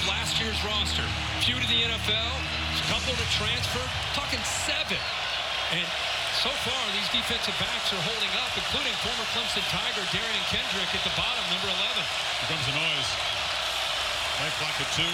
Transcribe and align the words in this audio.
of 0.00 0.08
last 0.08 0.40
year's 0.40 0.56
roster. 0.64 1.04
Few 1.44 1.56
to 1.56 1.68
the 1.68 1.80
NFL, 1.84 2.32
a 2.32 2.84
couple 2.88 3.12
to 3.12 3.26
transfer, 3.36 3.84
talking 4.16 4.40
seven. 4.40 4.96
And 5.76 5.84
so 6.40 6.48
far, 6.64 6.80
these 6.96 7.08
defensive 7.12 7.56
backs 7.60 7.92
are 7.92 8.00
holding 8.08 8.32
up, 8.40 8.52
including 8.56 8.94
former 9.04 9.26
Clemson 9.36 9.64
Tiger 9.68 10.04
Derion 10.08 10.44
Kendrick 10.48 10.88
at 10.96 11.04
the 11.04 11.12
bottom, 11.20 11.44
number 11.52 11.68
11. 11.68 12.00
Here 12.00 12.48
comes 12.48 12.64
the 12.64 12.76
noise. 12.80 13.10
Right 14.40 14.54
clock 14.56 14.76
at 14.80 14.90
two. 14.96 15.12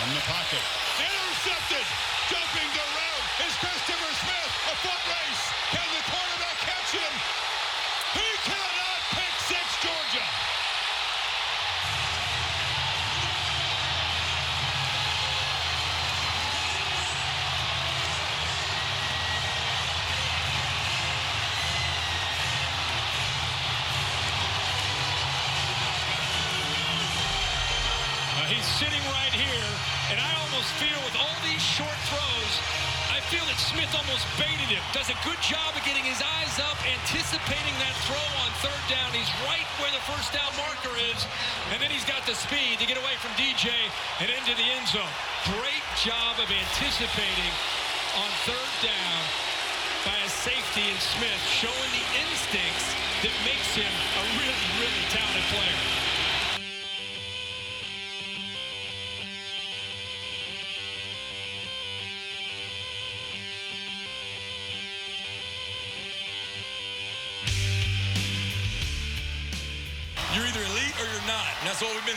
From 0.00 0.10
the 0.16 0.24
pocket. 0.24 0.64
Intercepted! 0.96 1.86
Jumping 2.32 2.70
the 2.72 2.86
route 2.96 3.28
is 3.44 3.52
Christopher 3.60 4.12
Smith. 4.16 4.52
A 4.72 4.74
foot 4.80 5.02
race. 5.12 5.42
Can 5.76 5.88
the 5.92 6.02
quarterback 6.08 6.56
catch 6.64 6.90
him? 6.96 7.12
He 8.16 8.28
cannot 8.48 9.00
pick 9.12 9.34
six 9.44 9.66
Georgia. 9.84 10.24
Uh, 28.34 28.41
he's 28.52 28.68
sitting 28.76 29.00
right 29.16 29.32
here, 29.32 29.68
and 30.12 30.20
I 30.20 30.28
almost 30.44 30.68
feel 30.76 31.00
with 31.08 31.16
all 31.16 31.38
these 31.40 31.62
short 31.64 31.96
throws, 32.12 32.54
I 33.08 33.24
feel 33.32 33.44
that 33.48 33.56
Smith 33.56 33.88
almost 33.96 34.28
baited 34.36 34.68
him. 34.68 34.84
Does 34.92 35.08
a 35.08 35.16
good 35.24 35.40
job 35.40 35.72
of 35.72 35.80
getting 35.88 36.04
his 36.04 36.20
eyes 36.20 36.60
up, 36.60 36.76
anticipating 36.84 37.76
that 37.80 37.96
throw 38.04 38.28
on 38.44 38.48
third 38.60 38.82
down. 38.92 39.08
He's 39.16 39.28
right 39.48 39.64
where 39.80 39.88
the 39.96 40.04
first 40.04 40.36
down 40.36 40.52
marker 40.60 40.92
is, 41.00 41.24
and 41.72 41.80
then 41.80 41.88
he's 41.88 42.04
got 42.04 42.28
the 42.28 42.36
speed 42.36 42.76
to 42.76 42.84
get 42.84 43.00
away 43.00 43.16
from 43.24 43.32
DJ 43.40 43.72
and 44.20 44.28
into 44.28 44.52
the 44.52 44.68
end 44.68 44.84
zone. 44.84 45.14
Great 45.48 45.86
job 46.04 46.36
of 46.36 46.48
anticipating 46.52 47.52
on 48.20 48.28
third 48.44 48.72
down 48.84 49.20
by 50.04 50.16
a 50.18 50.28
safety 50.28 50.92
in 50.92 50.98
Smith, 51.00 51.42
showing 51.48 51.90
the 51.96 52.04
instincts 52.20 52.86
that 53.24 53.34
makes 53.48 53.72
him 53.72 53.88
a 53.88 54.22
really, 54.36 54.66
really 54.76 55.04
talented 55.08 55.46
player. 55.56 56.11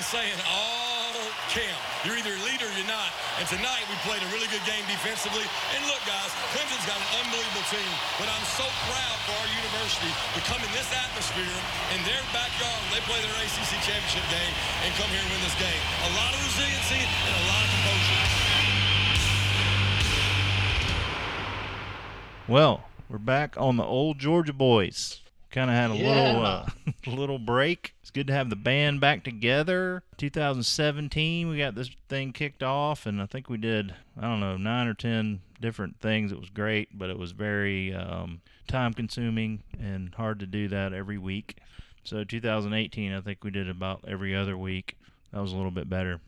Saying 0.06 0.38
oh, 0.46 0.86
all 1.16 1.34
camp. 1.50 1.82
You're 2.06 2.14
either 2.14 2.38
elite 2.46 2.62
or 2.62 2.70
you're 2.78 2.86
not. 2.86 3.10
And 3.42 3.50
tonight 3.50 3.82
we 3.90 3.98
played 4.06 4.22
a 4.22 4.30
really 4.30 4.46
good 4.54 4.62
game 4.70 4.86
defensively. 4.86 5.42
And 5.74 5.82
look, 5.90 5.98
guys, 6.06 6.30
Clemson's 6.54 6.86
got 6.86 7.02
an 7.02 7.10
unbelievable 7.26 7.66
team. 7.74 7.90
But 8.22 8.30
I'm 8.30 8.46
so 8.54 8.70
proud 8.86 9.18
for 9.26 9.34
our 9.34 9.50
university 9.50 10.14
to 10.14 10.40
come 10.46 10.62
in 10.62 10.70
this 10.78 10.86
atmosphere 10.94 11.58
in 11.98 12.00
their 12.06 12.22
backyard 12.30 12.82
they 12.94 13.02
play 13.10 13.18
their 13.18 13.34
ACC 13.42 13.82
championship 13.82 14.26
game 14.30 14.54
and 14.86 14.94
come 14.94 15.10
here 15.10 15.26
and 15.26 15.32
win 15.34 15.42
this 15.42 15.58
game. 15.58 15.82
A 16.06 16.12
lot 16.14 16.32
of 16.38 16.40
resiliency 16.46 17.02
and 17.02 17.34
a 17.34 17.44
lot 17.50 17.62
of 17.66 17.70
composure. 17.74 18.22
Well, 22.46 22.86
we're 23.10 23.18
back 23.18 23.58
on 23.58 23.78
the 23.82 23.88
old 23.90 24.22
Georgia 24.22 24.54
boys. 24.54 25.25
Kind 25.56 25.70
of 25.70 25.78
had 25.78 25.90
a 25.90 25.94
little 25.94 26.46
uh, 26.46 26.66
little 27.08 27.40
break. 27.40 27.96
It's 28.02 28.12
good 28.12 28.28
to 28.28 28.34
have 28.34 28.50
the 28.50 28.58
band 28.58 29.00
back 29.00 29.24
together. 29.24 30.04
2017, 30.18 31.48
we 31.48 31.58
got 31.58 31.76
this 31.76 31.92
thing 32.10 32.34
kicked 32.34 32.62
off, 32.62 33.06
and 33.06 33.22
I 33.22 33.26
think 33.26 33.50
we 33.50 33.56
did 33.56 33.96
I 34.20 34.24
don't 34.24 34.42
know 34.42 34.58
nine 34.58 34.88
or 34.88 34.94
ten 34.94 35.40
different 35.62 36.02
things. 36.02 36.34
It 36.34 36.42
was 36.42 36.50
great, 36.50 37.00
but 37.00 37.10
it 37.10 37.18
was 37.18 37.32
very 37.32 37.94
um, 37.94 38.42
time 38.68 38.94
consuming 38.94 39.64
and 39.80 40.14
hard 40.16 40.42
to 40.42 40.46
do 40.46 40.68
that 40.68 40.92
every 40.92 41.18
week. 41.18 41.56
So 42.04 42.26
2018, 42.26 43.14
I 43.14 43.22
think 43.22 43.42
we 43.42 43.50
did 43.50 43.70
about 43.70 44.04
every 44.06 44.36
other 44.36 44.58
week. 44.58 44.98
That 45.32 45.40
was 45.40 45.54
a 45.54 45.56
little 45.56 45.72
bit 45.72 45.90
better. 45.90 46.20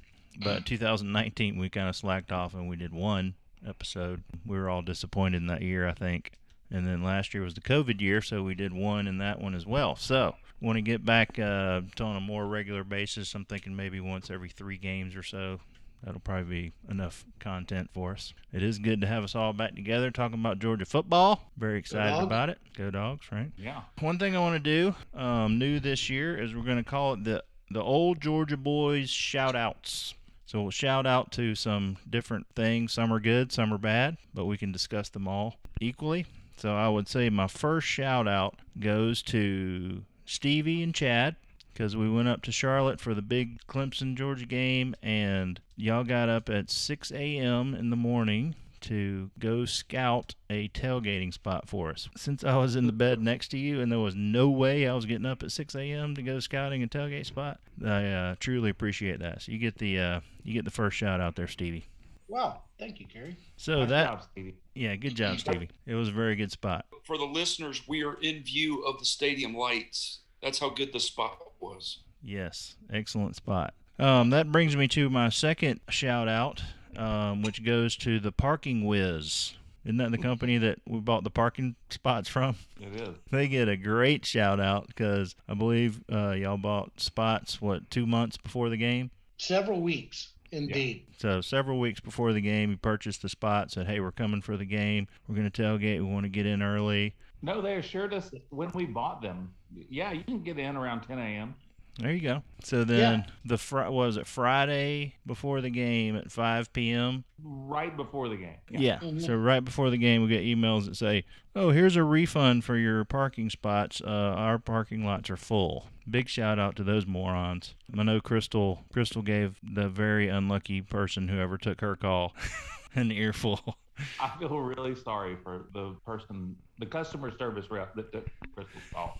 But 0.41 0.65
2019, 0.65 1.57
we 1.57 1.67
kind 1.67 1.89
of 1.89 1.97
slacked 1.97 2.31
off 2.31 2.53
and 2.53 2.69
we 2.69 2.77
did 2.77 2.93
one 2.93 3.33
episode. 3.67 4.23
We 4.45 4.57
were 4.57 4.69
all 4.69 4.83
disappointed 4.83 5.41
in 5.41 5.47
that 5.47 5.63
year, 5.63 5.85
I 5.85 5.93
think. 5.93 6.31
And 6.69 6.85
then 6.85 7.03
last 7.03 7.33
year 7.33 7.43
was 7.43 7.53
the 7.53 7.61
COVID 7.61 8.01
year, 8.01 8.21
so 8.21 8.43
we 8.43 8.55
did 8.55 8.73
one 8.73 9.07
in 9.07 9.19
that 9.19 9.39
one 9.39 9.55
as 9.55 9.65
well. 9.65 9.95
So, 9.95 10.35
want 10.61 10.77
to 10.77 10.81
get 10.81 11.05
back 11.05 11.39
uh, 11.39 11.81
to 11.95 12.03
on 12.03 12.17
a 12.17 12.21
more 12.21 12.45
regular 12.45 12.83
basis. 12.83 13.33
I'm 13.35 13.45
thinking 13.45 13.75
maybe 13.75 13.99
once 13.99 14.29
every 14.29 14.49
three 14.49 14.77
games 14.77 15.15
or 15.15 15.23
so. 15.23 15.59
That'll 16.03 16.19
probably 16.19 16.43
be 16.43 16.73
enough 16.91 17.25
content 17.39 17.89
for 17.91 18.11
us. 18.11 18.33
It 18.53 18.61
is 18.61 18.77
good 18.77 19.01
to 19.01 19.07
have 19.07 19.23
us 19.23 19.33
all 19.33 19.51
back 19.51 19.75
together 19.75 20.11
talking 20.11 20.39
about 20.39 20.59
Georgia 20.59 20.85
football. 20.85 21.41
Very 21.57 21.79
excited 21.79 22.21
about 22.23 22.49
it. 22.49 22.59
Go 22.77 22.91
dogs, 22.91 23.31
right? 23.31 23.51
Yeah. 23.57 23.81
One 23.99 24.19
thing 24.19 24.35
I 24.35 24.39
want 24.39 24.63
to 24.63 24.93
do, 25.13 25.19
um, 25.19 25.57
new 25.57 25.79
this 25.79 26.09
year, 26.09 26.37
is 26.37 26.53
we're 26.53 26.61
going 26.63 26.77
to 26.77 26.89
call 26.89 27.13
it 27.13 27.23
the 27.23 27.43
the 27.69 27.81
old 27.81 28.21
Georgia 28.21 28.57
boys 28.57 29.09
shout 29.09 29.55
outs. 29.55 30.13
So 30.45 30.61
we'll 30.61 30.71
shout 30.71 31.05
out 31.05 31.33
to 31.33 31.55
some 31.55 31.97
different 32.09 32.47
things. 32.55 32.93
Some 32.93 33.11
are 33.11 33.19
good, 33.19 33.51
some 33.51 33.73
are 33.73 33.77
bad, 33.77 34.15
but 34.33 34.45
we 34.45 34.57
can 34.57 34.71
discuss 34.71 35.09
them 35.09 35.27
all 35.27 35.55
equally. 35.81 36.25
So 36.57 36.75
I 36.75 36.89
would 36.89 37.07
say 37.07 37.29
my 37.29 37.47
first 37.47 37.87
shout 37.87 38.27
out 38.27 38.55
goes 38.79 39.21
to 39.23 40.03
Stevie 40.25 40.83
and 40.83 40.93
Chad 40.93 41.35
because 41.71 41.95
we 41.95 42.09
went 42.09 42.27
up 42.27 42.41
to 42.43 42.51
Charlotte 42.51 42.99
for 42.99 43.13
the 43.13 43.21
big 43.21 43.59
Clemson 43.67 44.15
Georgia 44.15 44.47
game, 44.47 44.95
and 45.03 45.61
y'all 45.75 46.03
got 46.03 46.27
up 46.27 46.49
at 46.49 46.71
6 46.71 47.11
a.m. 47.11 47.75
in 47.75 47.91
the 47.91 47.95
morning 47.95 48.55
to 48.81 49.29
go 49.37 49.65
scout 49.65 50.33
a 50.49 50.69
tailgating 50.69 51.31
spot 51.31 51.67
for 51.67 51.91
us. 51.91 52.09
Since 52.17 52.43
I 52.43 52.57
was 52.57 52.75
in 52.75 52.87
the 52.87 52.93
bed 52.93 53.21
next 53.21 53.49
to 53.49 53.57
you 53.57 53.81
and 53.81 53.91
there 53.91 53.99
was 53.99 54.15
no 54.15 54.49
way 54.49 54.87
I 54.87 54.93
was 54.93 55.05
getting 55.05 55.25
up 55.25 55.43
at 55.43 55.51
6 55.51 55.75
a.m. 55.75 56.15
to 56.15 56.23
go 56.23 56.39
scouting 56.39 56.81
a 56.81 56.87
tailgate 56.87 57.25
spot, 57.27 57.59
I 57.85 58.05
uh, 58.05 58.35
truly 58.39 58.69
appreciate 58.71 59.19
that. 59.19 59.43
So 59.43 59.51
you 59.51 59.59
get 59.59 59.77
the 59.77 59.99
uh, 59.99 60.19
you 60.43 60.53
get 60.53 60.65
the 60.65 60.71
first 60.71 60.97
shout 60.97 61.21
out 61.21 61.35
there, 61.35 61.47
Stevie. 61.47 61.85
Wow. 62.27 62.61
Thank 62.77 62.99
you, 62.99 63.07
Kerry. 63.07 63.37
So 63.55 63.79
Nice 63.79 63.89
that 63.89 64.05
job, 64.05 64.23
Stevie. 64.31 64.55
Yeah, 64.77 64.95
good 64.95 65.15
job, 65.15 65.39
Stevie. 65.39 65.69
It 65.85 65.95
was 65.95 66.09
a 66.09 66.13
very 66.13 66.35
good 66.35 66.51
spot. 66.51 66.85
For 67.03 67.17
the 67.17 67.25
listeners, 67.25 67.81
we 67.87 68.03
are 68.03 68.15
in 68.21 68.43
view 68.43 68.83
of 68.83 68.99
the 68.99 69.05
stadium 69.05 69.55
lights. 69.55 70.19
That's 70.41 70.59
how 70.59 70.69
good 70.69 70.93
the 70.93 70.99
spot 70.99 71.37
was. 71.59 71.99
Yes, 72.21 72.75
excellent 72.91 73.35
spot. 73.35 73.73
Um, 73.99 74.29
that 74.29 74.51
brings 74.51 74.75
me 74.75 74.87
to 74.89 75.09
my 75.09 75.29
second 75.29 75.79
shout 75.89 76.27
out, 76.27 76.61
um, 76.95 77.41
which 77.41 77.63
goes 77.65 77.95
to 77.97 78.19
the 78.19 78.31
Parking 78.31 78.85
Whiz. 78.85 79.53
Isn't 79.87 79.97
that 79.97 80.11
the 80.11 80.17
company 80.17 80.57
that 80.57 80.79
we 80.85 80.99
bought 80.99 81.23
the 81.23 81.29
parking 81.29 81.77
spots 81.89 82.27
from? 82.27 82.57
It 82.79 82.93
is. 82.93 83.15
They 83.31 83.47
get 83.47 83.69
a 83.69 83.77
great 83.77 84.25
shout 84.25 84.59
out 84.59 84.87
because 84.87 85.33
I 85.47 85.53
believe 85.53 86.03
uh, 86.11 86.31
y'all 86.31 86.57
bought 86.57 86.99
spots, 86.99 87.61
what, 87.61 87.89
two 87.89 88.05
months 88.05 88.35
before 88.35 88.67
the 88.67 88.75
game? 88.75 89.11
Several 89.37 89.79
weeks, 89.79 90.33
indeed. 90.51 91.05
So 91.17 91.41
several 91.41 91.79
weeks 91.79 91.99
before 91.99 92.33
the 92.33 92.41
game, 92.41 92.71
you 92.71 92.77
purchased 92.77 93.21
the 93.21 93.29
spot, 93.29 93.71
said, 93.71 93.87
hey, 93.87 93.99
we're 93.99 94.11
coming 94.11 94.41
for 94.41 94.57
the 94.57 94.65
game. 94.65 95.07
We're 95.27 95.35
going 95.35 95.49
to 95.49 95.61
tailgate. 95.61 95.99
We 95.99 96.11
want 96.11 96.23
to 96.23 96.29
get 96.29 96.45
in 96.45 96.61
early. 96.61 97.15
No, 97.41 97.61
they 97.61 97.75
assured 97.75 98.13
us 98.13 98.31
when 98.49 98.71
we 98.73 98.85
bought 98.85 99.21
them. 99.21 99.53
Yeah, 99.89 100.11
you 100.11 100.23
can 100.23 100.41
get 100.41 100.57
in 100.57 100.75
around 100.75 101.01
10 101.01 101.19
a.m. 101.19 101.55
There 101.99 102.11
you 102.11 102.21
go. 102.21 102.43
So 102.63 102.83
then 102.83 103.25
the 103.43 103.57
fr- 103.57 103.77
what 103.77 103.91
was 103.91 104.17
it 104.17 104.27
Friday 104.27 105.15
before 105.25 105.61
the 105.61 105.71
game 105.71 106.15
at 106.15 106.31
5 106.31 106.71
p.m. 106.71 107.23
right 107.43 107.95
before 107.95 108.29
the 108.29 108.35
game. 108.35 108.57
Yeah. 108.69 108.99
So 109.19 109.35
right 109.35 109.61
before 109.61 109.89
the 109.89 109.97
game, 109.97 110.21
we 110.21 110.27
get 110.27 110.43
emails 110.43 110.85
that 110.85 110.95
say, 110.95 111.25
"Oh, 111.55 111.71
here's 111.71 111.95
a 111.95 112.03
refund 112.03 112.63
for 112.65 112.77
your 112.77 113.03
parking 113.03 113.49
spots. 113.49 113.99
Uh, 113.99 114.09
our 114.09 114.59
parking 114.59 115.05
lots 115.05 115.29
are 115.31 115.37
full." 115.37 115.87
Big 116.09 116.29
shout 116.29 116.59
out 116.59 116.75
to 116.75 116.83
those 116.83 117.07
morons. 117.07 117.73
I 117.97 118.03
know 118.03 118.21
Crystal. 118.21 118.83
Crystal 118.93 119.23
gave 119.23 119.59
the 119.63 119.89
very 119.89 120.29
unlucky 120.29 120.81
person 120.81 121.27
whoever 121.29 121.57
took 121.57 121.81
her 121.81 121.95
call 121.95 122.33
an 122.95 123.11
earful. 123.11 123.75
I 124.19 124.31
feel 124.39 124.59
really 124.59 124.95
sorry 124.95 125.37
for 125.43 125.65
the 125.73 125.95
person, 126.05 126.55
the 126.79 126.85
customer 126.85 127.35
service 127.37 127.69
rep 127.69 127.95
that 127.95 128.11
took 128.11 128.27
Crystal's 128.53 128.83
call. 128.93 129.19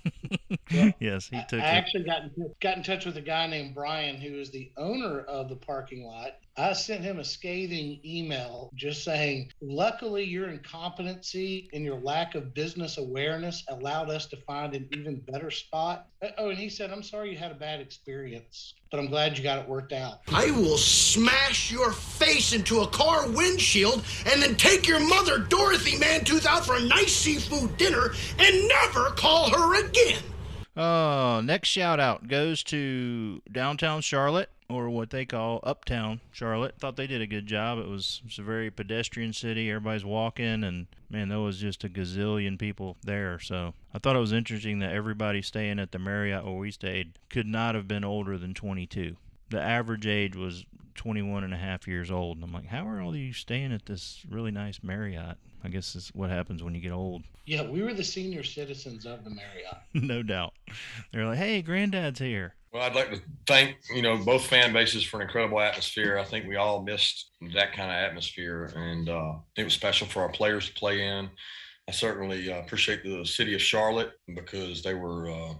yes, 0.99 1.27
he 1.27 1.39
took 1.47 1.59
I 1.61 1.63
it. 1.63 1.75
actually 1.75 2.03
got 2.03 2.21
in, 2.23 2.53
got 2.61 2.77
in 2.77 2.83
touch 2.83 3.05
with 3.05 3.17
a 3.17 3.21
guy 3.21 3.47
named 3.47 3.73
Brian, 3.75 4.15
who 4.17 4.35
is 4.39 4.49
the 4.51 4.71
owner 4.77 5.21
of 5.21 5.49
the 5.49 5.55
parking 5.55 6.03
lot. 6.05 6.37
I 6.59 6.73
sent 6.73 7.03
him 7.03 7.19
a 7.19 7.23
scathing 7.23 7.99
email 8.03 8.71
just 8.73 9.03
saying, 9.03 9.51
luckily, 9.61 10.23
your 10.23 10.49
incompetency 10.49 11.69
and 11.73 11.83
your 11.83 11.99
lack 11.99 12.33
of 12.33 12.53
business 12.55 12.97
awareness 12.97 13.63
allowed 13.67 14.09
us 14.09 14.25
to 14.27 14.37
find 14.37 14.73
an 14.73 14.87
even 14.93 15.19
better 15.19 15.51
spot. 15.51 16.07
Uh, 16.21 16.29
Oh, 16.39 16.49
and 16.49 16.57
he 16.57 16.69
said, 16.69 16.91
I'm 16.91 17.03
sorry 17.03 17.31
you 17.31 17.37
had 17.37 17.51
a 17.51 17.55
bad 17.55 17.79
experience, 17.79 18.73
but 18.91 18.99
I'm 18.99 19.07
glad 19.07 19.37
you 19.37 19.43
got 19.43 19.59
it 19.59 19.67
worked 19.67 19.91
out. 19.93 20.19
I 20.33 20.51
will 20.51 20.77
smash 20.77 21.71
your 21.71 21.91
face 21.91 22.53
into 22.53 22.81
a 22.81 22.87
car 22.87 23.27
windshield 23.29 24.03
and 24.31 24.41
then 24.41 24.55
take 24.67 24.87
your 24.87 24.99
mother, 24.99 25.39
Dorothy 25.39 25.97
Mantooth, 25.97 26.45
out 26.45 26.65
for 26.65 26.75
a 26.75 26.81
nice 26.81 27.15
seafood 27.15 27.77
dinner 27.77 28.11
and 28.37 28.67
never 28.67 29.11
call 29.11 29.49
her 29.49 29.85
again. 29.85 30.21
Uh, 30.75 31.41
next 31.43 31.69
shout 31.69 31.99
out 31.99 32.27
goes 32.27 32.63
to 32.63 33.41
downtown 33.51 34.01
Charlotte, 34.01 34.49
or 34.69 34.89
what 34.89 35.09
they 35.09 35.25
call 35.25 35.59
uptown 35.63 36.19
Charlotte. 36.31 36.75
Thought 36.77 36.97
they 36.97 37.07
did 37.07 37.21
a 37.21 37.27
good 37.27 37.47
job. 37.47 37.79
It 37.79 37.87
was, 37.87 38.21
it 38.23 38.27
was 38.27 38.39
a 38.39 38.43
very 38.43 38.69
pedestrian 38.69 39.33
city. 39.33 39.69
Everybody's 39.69 40.05
walking, 40.05 40.63
and 40.63 40.87
man, 41.09 41.29
there 41.29 41.39
was 41.39 41.57
just 41.57 41.83
a 41.83 41.89
gazillion 41.89 42.59
people 42.59 42.97
there. 43.03 43.39
So 43.39 43.73
I 43.93 43.99
thought 43.99 44.15
it 44.15 44.19
was 44.19 44.33
interesting 44.33 44.79
that 44.79 44.93
everybody 44.93 45.41
staying 45.41 45.79
at 45.79 45.93
the 45.93 45.99
Marriott 45.99 46.45
where 46.45 46.53
we 46.53 46.71
stayed 46.71 47.17
could 47.29 47.47
not 47.47 47.73
have 47.73 47.87
been 47.87 48.03
older 48.03 48.37
than 48.37 48.53
22. 48.53 49.15
The 49.49 49.61
average 49.61 50.05
age 50.05 50.35
was 50.35 50.65
21 50.95 51.43
and 51.43 51.53
a 51.53 51.57
half 51.57 51.87
years 51.87 52.11
old. 52.11 52.37
And 52.37 52.43
I'm 52.43 52.51
like, 52.51 52.67
how 52.67 52.87
are 52.87 53.01
all 53.01 53.11
of 53.11 53.15
you 53.15 53.33
staying 53.33 53.71
at 53.71 53.85
this 53.85 54.23
really 54.29 54.51
nice 54.51 54.79
Marriott? 54.83 55.37
I 55.63 55.69
guess 55.69 55.95
is 55.95 56.09
what 56.13 56.29
happens 56.29 56.61
when 56.61 56.75
you 56.75 56.81
get 56.81 56.91
old. 56.91 57.23
Yeah, 57.45 57.63
we 57.63 57.81
were 57.81 57.93
the 57.93 58.03
senior 58.03 58.43
citizens 58.43 59.05
of 59.05 59.23
the 59.23 59.31
Marriott. 59.31 59.77
no 59.93 60.21
doubt. 60.21 60.53
They're 61.11 61.25
like, 61.25 61.37
hey, 61.37 61.61
granddad's 61.61 62.19
here. 62.19 62.53
Well, 62.71 62.83
I'd 62.83 62.95
like 62.95 63.11
to 63.11 63.21
thank 63.47 63.77
you 63.93 64.01
know 64.01 64.17
both 64.17 64.45
fan 64.45 64.73
bases 64.73 65.03
for 65.03 65.17
an 65.17 65.23
incredible 65.23 65.59
atmosphere. 65.59 66.17
I 66.17 66.25
think 66.25 66.47
we 66.47 66.57
all 66.57 66.83
missed 66.83 67.31
that 67.53 67.73
kind 67.73 67.89
of 67.89 67.95
atmosphere, 67.95 68.71
and 68.75 69.09
uh, 69.09 69.35
it 69.55 69.63
was 69.63 69.73
special 69.73 70.05
for 70.05 70.21
our 70.21 70.29
players 70.29 70.67
to 70.67 70.73
play 70.73 71.07
in. 71.07 71.29
I 71.87 71.91
certainly 71.91 72.51
uh, 72.51 72.59
appreciate 72.59 73.03
the 73.03 73.25
city 73.25 73.55
of 73.55 73.61
Charlotte 73.61 74.11
because 74.35 74.83
they 74.83 74.93
were 74.93 75.31
uh, 75.31 75.53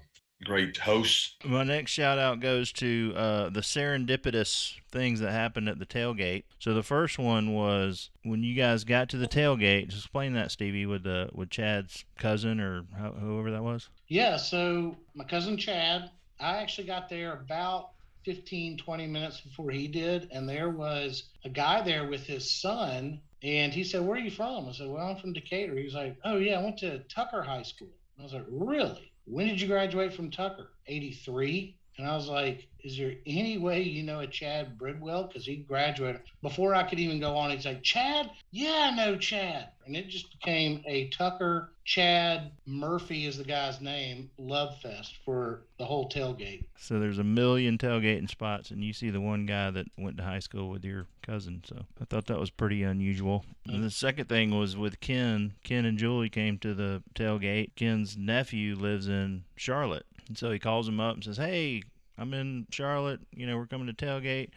great 0.43 0.77
hosts. 0.77 1.35
My 1.43 1.63
next 1.63 1.91
shout 1.91 2.19
out 2.19 2.39
goes 2.39 2.71
to 2.73 3.13
uh, 3.15 3.49
the 3.49 3.61
serendipitous 3.61 4.75
things 4.91 5.19
that 5.19 5.31
happened 5.31 5.69
at 5.69 5.79
the 5.79 5.85
tailgate. 5.85 6.43
So 6.59 6.73
the 6.73 6.83
first 6.83 7.17
one 7.17 7.53
was 7.53 8.09
when 8.23 8.43
you 8.43 8.55
guys 8.55 8.83
got 8.83 9.09
to 9.09 9.17
the 9.17 9.27
tailgate. 9.27 9.87
Just 9.87 10.05
explain 10.05 10.33
that, 10.33 10.51
Stevie, 10.51 10.85
with 10.85 11.03
the 11.03 11.29
with 11.33 11.49
Chad's 11.49 12.05
cousin 12.17 12.59
or 12.59 12.83
whoever 13.19 13.51
that 13.51 13.63
was. 13.63 13.89
Yeah. 14.07 14.37
So 14.37 14.95
my 15.15 15.23
cousin 15.23 15.57
Chad, 15.57 16.11
I 16.39 16.57
actually 16.57 16.87
got 16.87 17.09
there 17.09 17.33
about 17.33 17.91
15, 18.25 18.77
20 18.77 19.07
minutes 19.07 19.41
before 19.41 19.71
he 19.71 19.87
did, 19.87 20.27
and 20.31 20.47
there 20.47 20.69
was 20.69 21.29
a 21.45 21.49
guy 21.49 21.81
there 21.81 22.07
with 22.07 22.25
his 22.25 22.49
son. 22.51 23.21
And 23.43 23.71
he 23.71 23.83
said, 23.83 24.01
Where 24.01 24.17
are 24.17 24.21
you 24.21 24.31
from? 24.31 24.67
I 24.67 24.71
said, 24.71 24.87
Well, 24.87 25.05
I'm 25.05 25.17
from 25.17 25.33
Decatur. 25.33 25.75
He's 25.75 25.93
like, 25.93 26.17
Oh, 26.25 26.37
yeah, 26.37 26.59
I 26.59 26.63
went 26.63 26.77
to 26.79 26.99
Tucker 27.03 27.41
High 27.41 27.63
School. 27.63 27.87
I 28.19 28.23
was 28.23 28.33
like, 28.33 28.45
Really? 28.49 29.11
When 29.27 29.47
did 29.47 29.59
you 29.59 29.67
graduate 29.67 30.13
from 30.13 30.31
Tucker? 30.31 30.69
83. 30.87 31.76
And 31.97 32.07
I 32.07 32.15
was 32.15 32.27
like, 32.27 32.67
is 32.83 32.97
there 32.97 33.15
any 33.25 33.57
way 33.57 33.81
you 33.81 34.03
know 34.03 34.19
a 34.19 34.27
Chad 34.27 34.77
Bridwell? 34.77 35.27
Because 35.27 35.45
he 35.45 35.57
graduated 35.57 36.21
before 36.41 36.75
I 36.75 36.83
could 36.83 36.99
even 36.99 37.19
go 37.19 37.35
on. 37.35 37.49
He's 37.49 37.65
like, 37.65 37.83
Chad? 37.83 38.29
Yeah, 38.51 38.91
I 38.91 38.95
know 38.95 39.17
Chad. 39.17 39.69
And 39.85 39.95
it 39.95 40.07
just 40.07 40.31
became 40.31 40.83
a 40.85 41.07
Tucker, 41.09 41.71
Chad, 41.85 42.51
Murphy 42.65 43.25
is 43.25 43.37
the 43.37 43.43
guy's 43.43 43.81
name, 43.81 44.29
love 44.37 44.77
fest 44.81 45.17
for 45.25 45.61
the 45.79 45.85
whole 45.85 46.07
tailgate. 46.09 46.65
So 46.77 46.99
there's 46.99 47.19
a 47.19 47.23
million 47.23 47.77
tailgating 47.77 48.29
spots, 48.29 48.69
and 48.69 48.83
you 48.83 48.93
see 48.93 49.09
the 49.09 49.21
one 49.21 49.45
guy 49.45 49.71
that 49.71 49.87
went 49.97 50.17
to 50.17 50.23
high 50.23 50.39
school 50.39 50.69
with 50.69 50.85
your 50.85 51.07
cousin. 51.23 51.63
So 51.65 51.85
I 51.99 52.05
thought 52.05 52.27
that 52.27 52.39
was 52.39 52.51
pretty 52.51 52.83
unusual. 52.83 53.43
And 53.65 53.83
the 53.83 53.91
second 53.91 54.29
thing 54.29 54.57
was 54.57 54.77
with 54.77 54.99
Ken. 54.99 55.53
Ken 55.63 55.85
and 55.85 55.97
Julie 55.97 56.29
came 56.29 56.57
to 56.59 56.73
the 56.73 57.01
tailgate. 57.15 57.71
Ken's 57.75 58.15
nephew 58.15 58.75
lives 58.75 59.07
in 59.07 59.43
Charlotte. 59.55 60.05
And 60.27 60.37
so 60.37 60.51
he 60.51 60.59
calls 60.59 60.87
him 60.87 60.99
up 60.99 61.15
and 61.15 61.23
says, 61.23 61.37
Hey, 61.37 61.83
I'm 62.17 62.33
in 62.33 62.67
Charlotte. 62.71 63.21
You 63.35 63.47
know, 63.47 63.57
we're 63.57 63.67
coming 63.67 63.87
to 63.87 63.93
tailgate. 63.93 64.49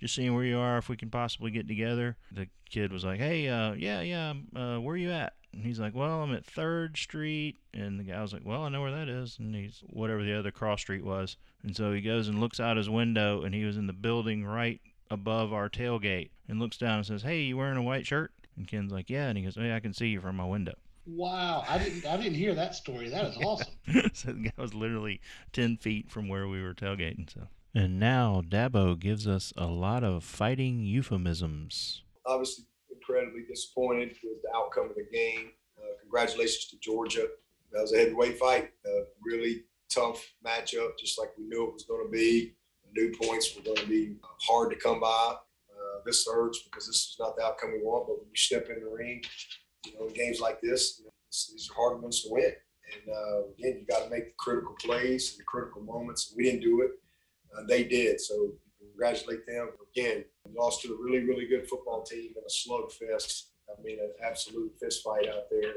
Just 0.00 0.14
seeing 0.14 0.34
where 0.34 0.44
you 0.44 0.58
are, 0.58 0.76
if 0.76 0.90
we 0.90 0.96
can 0.96 1.08
possibly 1.08 1.50
get 1.50 1.66
together. 1.66 2.16
The 2.30 2.48
kid 2.68 2.92
was 2.92 3.04
like, 3.04 3.18
Hey, 3.18 3.48
uh, 3.48 3.72
yeah, 3.72 4.02
yeah, 4.02 4.34
uh, 4.54 4.78
where 4.78 4.94
are 4.94 4.98
you 4.98 5.10
at? 5.10 5.32
And 5.52 5.64
he's 5.64 5.80
like, 5.80 5.94
Well, 5.94 6.22
I'm 6.22 6.34
at 6.34 6.44
Third 6.44 6.96
Street. 6.98 7.56
And 7.72 7.98
the 7.98 8.04
guy 8.04 8.20
was 8.20 8.32
like, 8.32 8.44
Well, 8.44 8.64
I 8.64 8.68
know 8.68 8.82
where 8.82 8.92
that 8.92 9.08
is. 9.08 9.38
And 9.38 9.54
he's 9.54 9.82
whatever 9.86 10.22
the 10.22 10.38
other 10.38 10.50
cross 10.50 10.82
street 10.82 11.04
was. 11.04 11.36
And 11.62 11.74
so 11.74 11.92
he 11.92 12.00
goes 12.00 12.28
and 12.28 12.40
looks 12.40 12.60
out 12.60 12.76
his 12.76 12.90
window, 12.90 13.42
and 13.42 13.54
he 13.54 13.64
was 13.64 13.76
in 13.76 13.86
the 13.86 13.92
building 13.92 14.44
right 14.44 14.80
above 15.10 15.52
our 15.52 15.68
tailgate 15.70 16.30
and 16.48 16.58
looks 16.60 16.76
down 16.76 16.98
and 16.98 17.06
says, 17.06 17.22
Hey, 17.22 17.42
you 17.42 17.56
wearing 17.56 17.78
a 17.78 17.82
white 17.82 18.06
shirt? 18.06 18.32
And 18.56 18.68
Ken's 18.68 18.92
like, 18.92 19.08
Yeah. 19.08 19.28
And 19.28 19.38
he 19.38 19.44
goes, 19.44 19.54
Hey, 19.54 19.74
I 19.74 19.80
can 19.80 19.94
see 19.94 20.08
you 20.08 20.20
from 20.20 20.36
my 20.36 20.44
window. 20.44 20.74
Wow, 21.06 21.64
I 21.68 21.78
didn't 21.78 22.04
I 22.04 22.16
didn't 22.16 22.34
hear 22.34 22.54
that 22.54 22.74
story. 22.74 23.08
That 23.08 23.26
is 23.26 23.36
awesome. 23.44 23.74
so 24.12 24.32
the 24.32 24.50
guy 24.50 24.52
was 24.62 24.74
literally 24.74 25.20
ten 25.52 25.76
feet 25.76 26.10
from 26.10 26.28
where 26.28 26.48
we 26.48 26.62
were 26.62 26.74
tailgating. 26.74 27.32
So 27.32 27.48
and 27.74 28.00
now 28.00 28.42
Dabo 28.46 28.98
gives 28.98 29.26
us 29.26 29.52
a 29.56 29.66
lot 29.66 30.02
of 30.02 30.24
fighting 30.24 30.80
euphemisms. 30.80 32.02
Obviously, 32.24 32.64
incredibly 32.90 33.42
disappointed 33.48 34.16
with 34.24 34.42
the 34.42 34.48
outcome 34.56 34.90
of 34.90 34.96
the 34.96 35.06
game. 35.12 35.50
Uh, 35.78 35.92
congratulations 36.00 36.66
to 36.66 36.78
Georgia. 36.78 37.26
That 37.72 37.82
was 37.82 37.92
a 37.92 37.98
heavyweight 37.98 38.38
fight. 38.38 38.70
A 38.86 39.02
really 39.22 39.64
tough 39.90 40.26
matchup, 40.44 40.98
just 40.98 41.18
like 41.18 41.30
we 41.38 41.44
knew 41.44 41.66
it 41.68 41.74
was 41.74 41.84
going 41.84 42.04
to 42.06 42.10
be. 42.10 42.54
New 42.94 43.12
points 43.22 43.54
were 43.54 43.62
going 43.62 43.76
to 43.76 43.86
be 43.86 44.16
hard 44.40 44.70
to 44.70 44.76
come 44.76 45.00
by. 45.00 45.34
Uh, 45.70 46.00
this 46.06 46.26
hurts 46.26 46.62
because 46.62 46.86
this 46.86 46.96
is 46.96 47.16
not 47.20 47.36
the 47.36 47.42
outcome 47.42 47.72
we 47.72 47.82
want. 47.82 48.06
But 48.06 48.18
when 48.18 48.28
you 48.30 48.36
step 48.36 48.68
in 48.70 48.82
the 48.82 48.88
ring, 48.88 49.22
you 49.86 49.98
know, 49.98 50.06
in 50.06 50.14
games 50.14 50.40
like 50.40 50.60
this, 50.60 50.98
you 50.98 51.06
know, 51.06 51.10
these 51.30 51.70
are 51.70 51.74
hard 51.74 52.02
ones 52.02 52.22
to 52.22 52.28
win. 52.30 52.52
And 52.92 53.14
uh, 53.14 53.48
again, 53.58 53.80
you 53.80 53.86
got 53.88 54.04
to 54.04 54.10
make 54.10 54.26
the 54.26 54.34
critical 54.38 54.76
plays 54.80 55.32
and 55.32 55.40
the 55.40 55.44
critical 55.44 55.82
moments. 55.82 56.32
We 56.36 56.44
didn't 56.44 56.60
do 56.60 56.82
it; 56.82 56.90
uh, 57.56 57.66
they 57.66 57.84
did. 57.84 58.20
So 58.20 58.52
congratulate 58.78 59.46
them. 59.46 59.70
Again, 59.96 60.24
we 60.44 60.52
lost 60.56 60.82
to 60.82 60.92
a 60.92 61.02
really, 61.02 61.24
really 61.24 61.46
good 61.46 61.68
football 61.68 62.02
team 62.02 62.32
in 62.36 62.42
a 62.42 62.50
slugfest. 62.50 63.48
I 63.68 63.82
mean, 63.82 63.98
an 63.98 64.12
absolute 64.24 64.72
fist 64.80 65.02
fight 65.02 65.28
out 65.28 65.50
there. 65.50 65.72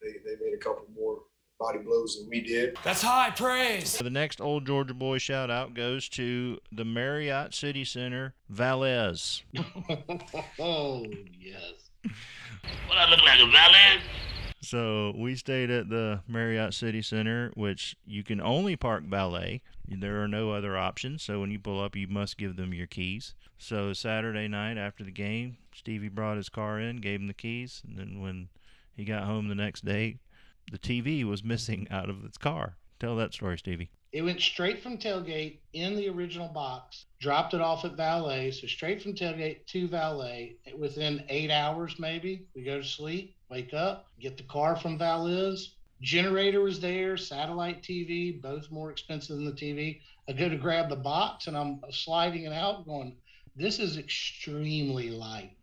They, 0.00 0.12
they 0.24 0.36
made 0.42 0.54
a 0.54 0.58
couple 0.58 0.86
more 0.94 1.18
body 1.58 1.78
blows 1.78 2.18
than 2.18 2.28
we 2.28 2.40
did. 2.40 2.76
That's 2.82 3.02
high 3.02 3.30
praise. 3.30 3.98
The 3.98 4.10
next 4.10 4.40
old 4.40 4.66
Georgia 4.66 4.94
boy 4.94 5.18
shout 5.18 5.50
out 5.50 5.74
goes 5.74 6.08
to 6.10 6.58
the 6.72 6.84
Marriott 6.84 7.54
City 7.54 7.84
Center 7.84 8.34
Valles. 8.48 9.42
oh 10.58 11.06
yes. 11.38 11.90
What 12.92 12.98
I 12.98 13.08
look 13.08 13.22
like 13.22 13.40
a 13.40 13.46
valet? 13.46 14.02
So 14.60 15.14
we 15.16 15.34
stayed 15.34 15.70
at 15.70 15.88
the 15.88 16.20
Marriott 16.28 16.74
City 16.74 17.02
Center, 17.02 17.50
which 17.54 17.96
you 18.06 18.22
can 18.22 18.40
only 18.40 18.76
park 18.76 19.04
valet. 19.04 19.62
There 19.88 20.22
are 20.22 20.28
no 20.28 20.52
other 20.52 20.76
options. 20.76 21.22
So 21.22 21.40
when 21.40 21.50
you 21.50 21.58
pull 21.58 21.82
up, 21.82 21.96
you 21.96 22.06
must 22.06 22.38
give 22.38 22.56
them 22.56 22.72
your 22.72 22.86
keys. 22.86 23.34
So 23.58 23.92
Saturday 23.92 24.46
night 24.46 24.78
after 24.78 25.04
the 25.04 25.10
game, 25.10 25.56
Stevie 25.74 26.08
brought 26.08 26.36
his 26.36 26.48
car 26.48 26.78
in, 26.78 26.98
gave 26.98 27.20
him 27.20 27.26
the 27.28 27.34
keys, 27.34 27.82
and 27.86 27.98
then 27.98 28.20
when 28.20 28.50
he 28.94 29.04
got 29.04 29.24
home 29.24 29.48
the 29.48 29.54
next 29.54 29.84
day, 29.84 30.18
the 30.70 30.78
TV 30.78 31.24
was 31.24 31.42
missing 31.42 31.88
out 31.90 32.08
of 32.08 32.24
its 32.24 32.38
car. 32.38 32.76
Tell 33.00 33.16
that 33.16 33.34
story, 33.34 33.58
Stevie. 33.58 33.90
It 34.12 34.20
went 34.20 34.42
straight 34.42 34.82
from 34.82 34.98
tailgate 34.98 35.60
in 35.72 35.96
the 35.96 36.10
original 36.10 36.48
box, 36.48 37.06
dropped 37.18 37.54
it 37.54 37.62
off 37.62 37.86
at 37.86 37.96
valet. 37.96 38.50
So 38.50 38.66
straight 38.66 39.02
from 39.02 39.14
tailgate 39.14 39.64
to 39.68 39.88
valet. 39.88 40.56
Within 40.76 41.24
eight 41.30 41.50
hours, 41.50 41.98
maybe 41.98 42.46
we 42.54 42.62
go 42.62 42.78
to 42.78 42.86
sleep, 42.86 43.34
wake 43.48 43.72
up, 43.72 44.06
get 44.20 44.36
the 44.36 44.42
car 44.42 44.76
from 44.76 44.98
Valles. 44.98 45.76
Generator 46.02 46.60
was 46.60 46.78
there, 46.78 47.16
satellite 47.16 47.82
TV, 47.82 48.38
both 48.40 48.70
more 48.70 48.90
expensive 48.90 49.36
than 49.36 49.46
the 49.46 49.52
TV. 49.52 50.00
I 50.28 50.32
go 50.32 50.48
to 50.48 50.56
grab 50.56 50.90
the 50.90 50.96
box 50.96 51.46
and 51.46 51.56
I'm 51.56 51.80
sliding 51.90 52.44
it 52.44 52.52
out, 52.52 52.84
going, 52.84 53.16
"This 53.56 53.78
is 53.78 53.96
extremely 53.96 55.10
light." 55.10 55.61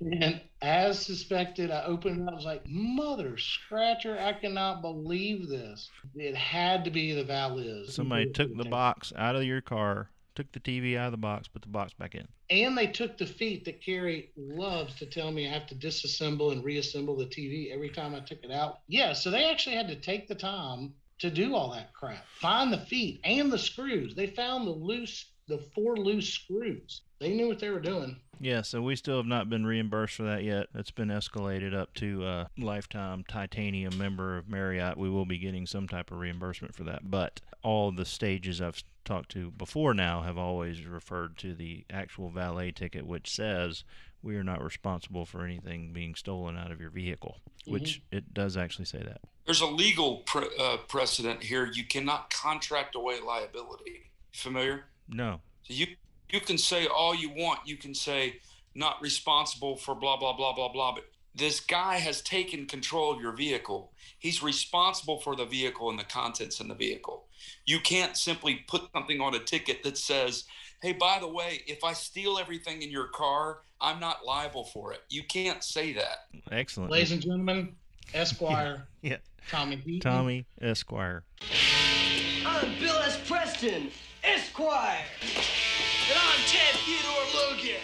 And 0.00 0.40
as 0.62 1.04
suspected, 1.04 1.70
I 1.70 1.84
opened 1.84 2.20
it. 2.20 2.30
I 2.30 2.34
was 2.34 2.44
like, 2.44 2.68
"Mother 2.68 3.36
scratcher! 3.36 4.18
I 4.18 4.32
cannot 4.32 4.82
believe 4.82 5.48
this. 5.48 5.90
It 6.14 6.34
had 6.34 6.84
to 6.84 6.90
be 6.90 7.12
the 7.12 7.24
Valles." 7.24 7.94
Somebody 7.94 8.30
took 8.30 8.56
the 8.56 8.64
box 8.64 9.12
out 9.16 9.36
of 9.36 9.44
your 9.44 9.60
car, 9.60 10.10
took 10.34 10.52
the 10.52 10.60
TV 10.60 10.96
out 10.96 11.06
of 11.06 11.12
the 11.12 11.18
box, 11.18 11.48
put 11.48 11.62
the 11.62 11.68
box 11.68 11.92
back 11.94 12.14
in. 12.14 12.28
And 12.50 12.78
they 12.78 12.86
took 12.86 13.18
the 13.18 13.26
feet 13.26 13.64
that 13.64 13.82
Carrie 13.82 14.30
loves 14.36 14.94
to 14.96 15.06
tell 15.06 15.32
me 15.32 15.48
I 15.48 15.52
have 15.52 15.66
to 15.66 15.74
disassemble 15.74 16.52
and 16.52 16.64
reassemble 16.64 17.16
the 17.16 17.26
TV 17.26 17.72
every 17.72 17.90
time 17.90 18.14
I 18.14 18.20
took 18.20 18.44
it 18.44 18.50
out. 18.50 18.80
Yeah, 18.86 19.12
so 19.12 19.30
they 19.30 19.50
actually 19.50 19.76
had 19.76 19.88
to 19.88 19.96
take 19.96 20.28
the 20.28 20.34
time 20.34 20.94
to 21.18 21.30
do 21.30 21.54
all 21.54 21.72
that 21.72 21.92
crap. 21.92 22.24
Find 22.28 22.72
the 22.72 22.78
feet 22.78 23.20
and 23.24 23.52
the 23.52 23.58
screws. 23.58 24.14
They 24.14 24.28
found 24.28 24.66
the 24.66 24.72
loose, 24.72 25.26
the 25.48 25.58
four 25.58 25.96
loose 25.96 26.28
screws. 26.28 27.02
They 27.18 27.34
knew 27.34 27.48
what 27.48 27.58
they 27.58 27.70
were 27.70 27.80
doing. 27.80 28.16
Yeah, 28.40 28.62
so 28.62 28.80
we 28.82 28.96
still 28.96 29.16
have 29.16 29.26
not 29.26 29.50
been 29.50 29.66
reimbursed 29.66 30.14
for 30.14 30.22
that 30.24 30.44
yet. 30.44 30.66
It's 30.74 30.90
been 30.90 31.08
escalated 31.08 31.74
up 31.74 31.94
to 31.94 32.26
a 32.26 32.50
lifetime 32.56 33.24
titanium 33.28 33.98
member 33.98 34.36
of 34.36 34.48
Marriott. 34.48 34.96
We 34.96 35.10
will 35.10 35.26
be 35.26 35.38
getting 35.38 35.66
some 35.66 35.88
type 35.88 36.10
of 36.10 36.18
reimbursement 36.18 36.74
for 36.74 36.84
that. 36.84 37.10
But 37.10 37.40
all 37.62 37.90
the 37.90 38.04
stages 38.04 38.60
I've 38.60 38.82
talked 39.04 39.30
to 39.32 39.50
before 39.50 39.94
now 39.94 40.22
have 40.22 40.38
always 40.38 40.84
referred 40.86 41.36
to 41.38 41.54
the 41.54 41.84
actual 41.90 42.30
valet 42.30 42.72
ticket, 42.72 43.06
which 43.06 43.30
says 43.30 43.84
we 44.22 44.36
are 44.36 44.44
not 44.44 44.62
responsible 44.62 45.24
for 45.24 45.44
anything 45.44 45.92
being 45.92 46.14
stolen 46.14 46.56
out 46.56 46.70
of 46.70 46.80
your 46.80 46.90
vehicle, 46.90 47.38
which 47.66 48.02
mm-hmm. 48.10 48.18
it 48.18 48.34
does 48.34 48.56
actually 48.56 48.84
say 48.84 48.98
that. 48.98 49.20
There's 49.46 49.60
a 49.60 49.66
legal 49.66 50.18
pre- 50.18 50.50
uh, 50.60 50.78
precedent 50.88 51.42
here. 51.42 51.66
You 51.72 51.84
cannot 51.84 52.30
contract 52.30 52.94
away 52.94 53.20
liability. 53.20 54.10
Familiar? 54.32 54.84
No. 55.08 55.40
So 55.62 55.74
you 55.74 55.86
you 56.30 56.40
can 56.40 56.58
say 56.58 56.86
all 56.86 57.14
you 57.14 57.30
want. 57.30 57.60
You 57.66 57.76
can 57.76 57.94
say 57.94 58.40
not 58.74 59.00
responsible 59.02 59.76
for 59.76 59.94
blah 59.94 60.16
blah 60.16 60.36
blah 60.36 60.54
blah 60.54 60.72
blah. 60.72 60.94
But 60.94 61.04
this 61.34 61.60
guy 61.60 61.96
has 61.96 62.20
taken 62.22 62.66
control 62.66 63.12
of 63.12 63.20
your 63.20 63.32
vehicle. 63.32 63.92
He's 64.18 64.42
responsible 64.42 65.20
for 65.20 65.36
the 65.36 65.44
vehicle 65.44 65.90
and 65.90 65.98
the 65.98 66.04
contents 66.04 66.60
in 66.60 66.68
the 66.68 66.74
vehicle. 66.74 67.26
You 67.64 67.78
can't 67.80 68.16
simply 68.16 68.64
put 68.66 68.90
something 68.92 69.20
on 69.20 69.34
a 69.34 69.38
ticket 69.38 69.82
that 69.84 69.96
says, 69.96 70.44
hey, 70.82 70.92
by 70.92 71.18
the 71.20 71.28
way, 71.28 71.62
if 71.66 71.84
I 71.84 71.92
steal 71.92 72.38
everything 72.38 72.82
in 72.82 72.90
your 72.90 73.08
car, 73.08 73.58
I'm 73.80 74.00
not 74.00 74.24
liable 74.24 74.64
for 74.64 74.92
it. 74.92 75.02
You 75.08 75.22
can't 75.22 75.62
say 75.62 75.92
that. 75.92 76.26
Excellent. 76.50 76.90
Ladies 76.90 77.12
and 77.12 77.22
gentlemen, 77.22 77.76
Esquire. 78.14 78.88
yeah. 79.02 79.18
Tommy 79.48 79.76
Heaton. 79.76 80.00
Tommy 80.00 80.46
Esquire. 80.60 81.24
I'm 82.44 82.78
Bill 82.80 82.96
S. 82.98 83.18
Preston, 83.28 83.90
Esquire. 84.24 85.04
And 86.08 86.18
I'm 86.18 86.40
Ted 86.46 86.74
Theodore 86.84 87.26
Logan. 87.34 87.80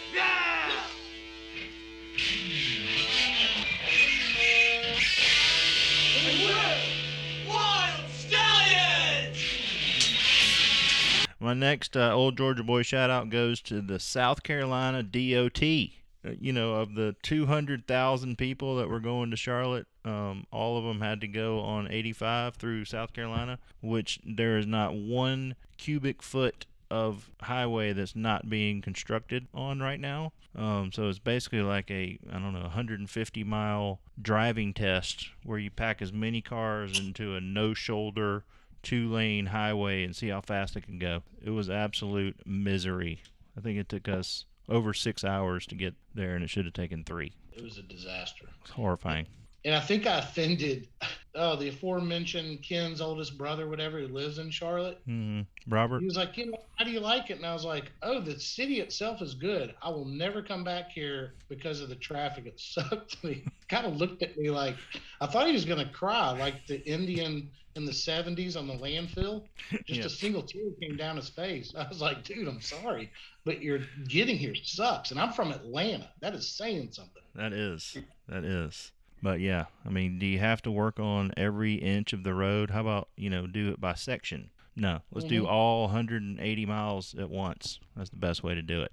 My 11.41 11.53
next 11.53 11.97
uh, 11.97 12.15
old 12.15 12.39
Georgia 12.39 12.63
boy 12.63 12.83
shout 12.83 13.11
out 13.11 13.29
goes 13.29 13.61
to 13.63 13.83
the 13.83 13.99
South 14.01 14.43
Carolina 14.43 15.03
DOT. 15.03 15.63
Uh, 15.63 16.31
You 16.41 16.53
know, 16.55 16.77
of 16.77 16.95
the 16.95 17.15
200,000 17.23 18.39
people 18.39 18.77
that 18.77 18.89
were 18.89 19.01
going 19.01 19.31
to 19.31 19.37
Charlotte, 19.37 19.87
um, 20.07 20.47
all 20.51 20.79
of 20.79 20.85
them 20.85 21.03
had 21.03 21.21
to 21.21 21.29
go 21.29 21.61
on 21.61 21.91
85 21.91 22.55
through 22.55 22.87
South 22.87 23.13
Carolina, 23.13 23.59
which 23.83 24.21
there 24.25 24.57
is 24.57 24.67
not 24.67 24.95
one 24.95 25.55
cubic 25.77 26.23
foot 26.23 26.65
of 26.91 27.31
highway 27.41 27.93
that's 27.93 28.15
not 28.15 28.49
being 28.49 28.83
constructed 28.83 29.47
on 29.55 29.81
right 29.81 30.01
now. 30.01 30.33
Um, 30.57 30.91
so 30.93 31.09
it's 31.09 31.19
basically 31.19 31.63
like 31.63 31.91
a 31.91 32.19
I 32.31 32.39
don't 32.39 32.53
know 32.53 32.61
150 32.61 33.45
mile 33.45 34.01
driving 34.21 34.73
test 34.73 35.31
where 35.45 35.59
you 35.59 35.71
pack 35.71 36.01
as 36.01 36.13
many 36.13 36.41
cars 36.41 36.99
into 36.99 37.35
a 37.35 37.41
no 37.41 37.75
shoulder 37.75 38.45
two 38.85 39.11
lane 39.11 39.47
highway 39.47 40.05
and 40.05 40.15
see 40.15 40.29
how 40.29 40.41
fast 40.41 40.77
it 40.77 40.83
can 40.83 40.99
go. 40.99 41.23
It 41.43 41.51
was 41.51 41.69
absolute 41.69 42.37
misery. 42.47 43.23
I 43.57 43.61
think 43.61 43.79
it 43.79 43.89
took 43.89 44.09
us 44.09 44.45
over 44.69 44.95
six 44.95 45.25
hours 45.25 45.67
to 45.67 45.75
get 45.75 45.95
there, 46.15 46.35
and 46.35 46.45
it 46.45 46.51
should 46.51 46.65
have 46.65 46.75
taken 46.75 47.05
three. 47.05 47.33
It 47.53 47.63
was 47.63 47.79
a 47.79 47.83
disaster. 47.83 48.47
It's 48.63 48.71
horrifying. 48.71 49.27
And 49.65 49.75
I 49.75 49.81
think 49.81 50.07
I 50.07 50.19
offended, 50.19 50.89
oh, 51.37 51.57
the 51.57 51.69
aforementioned 51.69 52.63
Ken's 52.63 53.01
oldest 53.01 53.37
brother, 53.39 53.69
whatever, 53.69 53.99
who 54.01 54.09
lives 54.09 54.39
in 54.39 54.51
Charlotte. 54.51 55.01
hmm 55.07 55.43
Robert, 55.69 56.01
He 56.01 56.07
was 56.07 56.17
like, 56.17 56.37
you 56.37 56.51
know, 56.51 56.59
how 56.77 56.85
do 56.85 56.91
you 56.91 57.01
like 57.01 57.31
it? 57.31 57.39
And 57.39 57.47
I 57.47 57.53
was 57.53 57.65
like, 57.65 57.91
oh, 58.03 58.21
the 58.21 58.39
city 58.39 58.81
itself 58.81 59.23
is 59.23 59.35
good. 59.35 59.75
I 59.83 59.89
will 59.89 60.05
never 60.05 60.43
come 60.43 60.63
back 60.65 60.91
here 60.91 61.35
because 61.49 61.81
of 61.81 61.89
the 61.89 61.95
traffic. 61.97 62.47
It 62.47 62.59
sucked. 62.61 63.17
he 63.23 63.45
kind 63.69 63.87
of 63.87 63.97
looked 63.97 64.23
at 64.23 64.37
me 64.37 64.51
like, 64.51 64.77
I 65.21 65.27
thought 65.27 65.47
he 65.47 65.53
was 65.53 65.65
going 65.65 65.85
to 65.85 65.93
cry, 65.93 66.33
like 66.33 66.67
the 66.67 66.81
Indian 66.87 67.51
in 67.77 67.85
the 67.85 67.93
70s 67.93 68.57
on 68.57 68.67
the 68.69 68.75
landfill. 68.75 69.45
Just 69.87 70.05
a 70.07 70.11
single 70.11 70.43
tear 70.43 70.63
came 70.81 70.97
down 70.97 71.17
his 71.17 71.29
face. 71.29 71.75
I 71.77 71.89
was 71.89 72.01
like, 72.01 72.23
dude, 72.23 72.47
I'm 72.47 72.61
sorry, 72.61 73.11
but 73.45 73.63
you're 73.63 73.81
getting 74.07 74.37
here 74.37 74.55
sucks. 74.55 75.11
And 75.11 75.19
I'm 75.21 75.33
from 75.33 75.51
Atlanta. 75.51 76.09
That 76.21 76.35
is 76.35 76.49
saying 76.49 76.91
something. 76.93 77.23
that 77.35 77.53
is 77.53 77.97
that 78.29 78.45
is. 78.45 78.93
But 79.25 79.41
yeah, 79.41 79.65
I 79.87 79.89
mean, 79.89 80.19
do 80.19 80.27
you 80.27 80.39
have 80.39 80.61
to 80.63 80.71
work 80.71 81.01
on 81.01 81.33
every 81.35 81.77
inch 81.77 82.13
of 82.13 82.25
the 82.25 82.35
road? 82.35 82.71
How 82.71 82.83
about 82.83 83.09
you 83.17 83.31
know 83.31 83.47
do 83.47 83.71
it 83.71 83.81
by 83.81 83.95
section? 83.95 84.51
No, 84.77 85.01
let's 85.11 85.27
do 85.27 85.45
Mhm. 85.45 85.49
all 85.49 85.85
180 85.85 86.67
miles 86.67 87.15
at 87.15 87.31
once. 87.31 87.81
That's 87.97 88.11
the 88.11 88.17
best 88.19 88.43
way 88.45 88.55
to 88.55 88.61
do 88.61 88.83
it. 88.83 88.93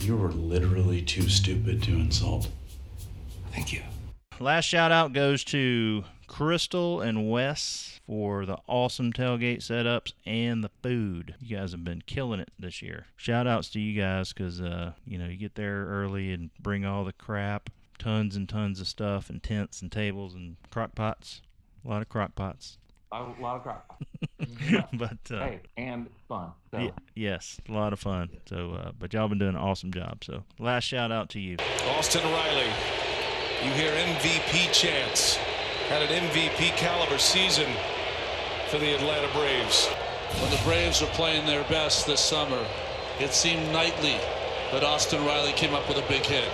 You 0.00 0.16
were 0.16 0.32
literally 0.32 1.02
too 1.02 1.28
stupid 1.28 1.82
to 1.82 1.92
insult. 1.92 2.50
Thank 3.52 3.70
you. 3.74 3.82
Last 4.40 4.64
shout 4.64 4.92
out 4.92 5.12
goes 5.12 5.44
to 5.44 6.04
Crystal 6.26 7.02
and 7.02 7.28
Wes 7.30 8.00
for 8.06 8.46
the 8.46 8.56
awesome 8.66 9.12
tailgate 9.12 9.58
setups 9.58 10.14
and 10.24 10.64
the 10.64 10.70
food. 10.82 11.34
You 11.38 11.58
guys 11.58 11.72
have 11.72 11.84
been 11.84 12.00
killing 12.06 12.40
it 12.40 12.50
this 12.58 12.80
year. 12.80 13.08
Shout 13.16 13.46
outs 13.46 13.68
to 13.70 13.80
you 13.80 14.00
guys 14.00 14.32
because, 14.32 14.58
uh, 14.62 14.92
you 15.06 15.18
know, 15.18 15.26
you 15.26 15.36
get 15.36 15.54
there 15.56 15.84
early 15.86 16.32
and 16.32 16.48
bring 16.60 16.86
all 16.86 17.04
the 17.04 17.12
crap, 17.12 17.68
tons 17.98 18.36
and 18.36 18.48
tons 18.48 18.80
of 18.80 18.88
stuff, 18.88 19.30
and 19.30 19.42
tents 19.42 19.82
and 19.82 19.90
tables 19.90 20.34
and 20.34 20.56
crock 20.70 20.94
pots. 20.94 21.42
A 21.84 21.88
lot 21.88 22.02
of 22.02 22.08
crock 22.08 22.34
pots. 22.34 22.78
A 23.10 23.22
lot 23.40 23.56
of 23.56 23.62
crap. 23.62 23.90
but, 24.92 25.18
uh, 25.34 25.40
hey, 25.40 25.60
and 25.78 26.08
fun. 26.28 26.50
So. 26.70 26.78
Ye- 26.78 26.92
yes, 27.14 27.58
a 27.68 27.72
lot 27.72 27.94
of 27.94 28.00
fun. 28.00 28.28
So, 28.46 28.72
uh, 28.72 28.92
but 28.98 29.14
y'all 29.14 29.28
been 29.28 29.38
doing 29.38 29.54
an 29.54 29.56
awesome 29.56 29.90
job. 29.92 30.22
So, 30.24 30.44
last 30.58 30.84
shout 30.84 31.10
out 31.10 31.30
to 31.30 31.40
you. 31.40 31.56
Austin 31.96 32.22
Riley, 32.22 32.70
you 33.64 33.70
hear 33.72 33.92
MVP 33.92 34.72
chants. 34.72 35.36
Had 35.88 36.02
an 36.02 36.08
MVP 36.08 36.76
caliber 36.76 37.16
season 37.16 37.66
for 38.68 38.78
the 38.78 38.94
Atlanta 38.94 39.32
Braves. 39.32 39.86
When 40.40 40.50
the 40.50 40.60
Braves 40.62 41.00
were 41.00 41.06
playing 41.08 41.46
their 41.46 41.64
best 41.64 42.06
this 42.06 42.20
summer, 42.20 42.62
it 43.18 43.32
seemed 43.32 43.72
nightly 43.72 44.16
that 44.72 44.84
Austin 44.84 45.24
Riley 45.24 45.52
came 45.52 45.72
up 45.72 45.88
with 45.88 45.96
a 45.96 46.06
big 46.08 46.26
hit. 46.26 46.50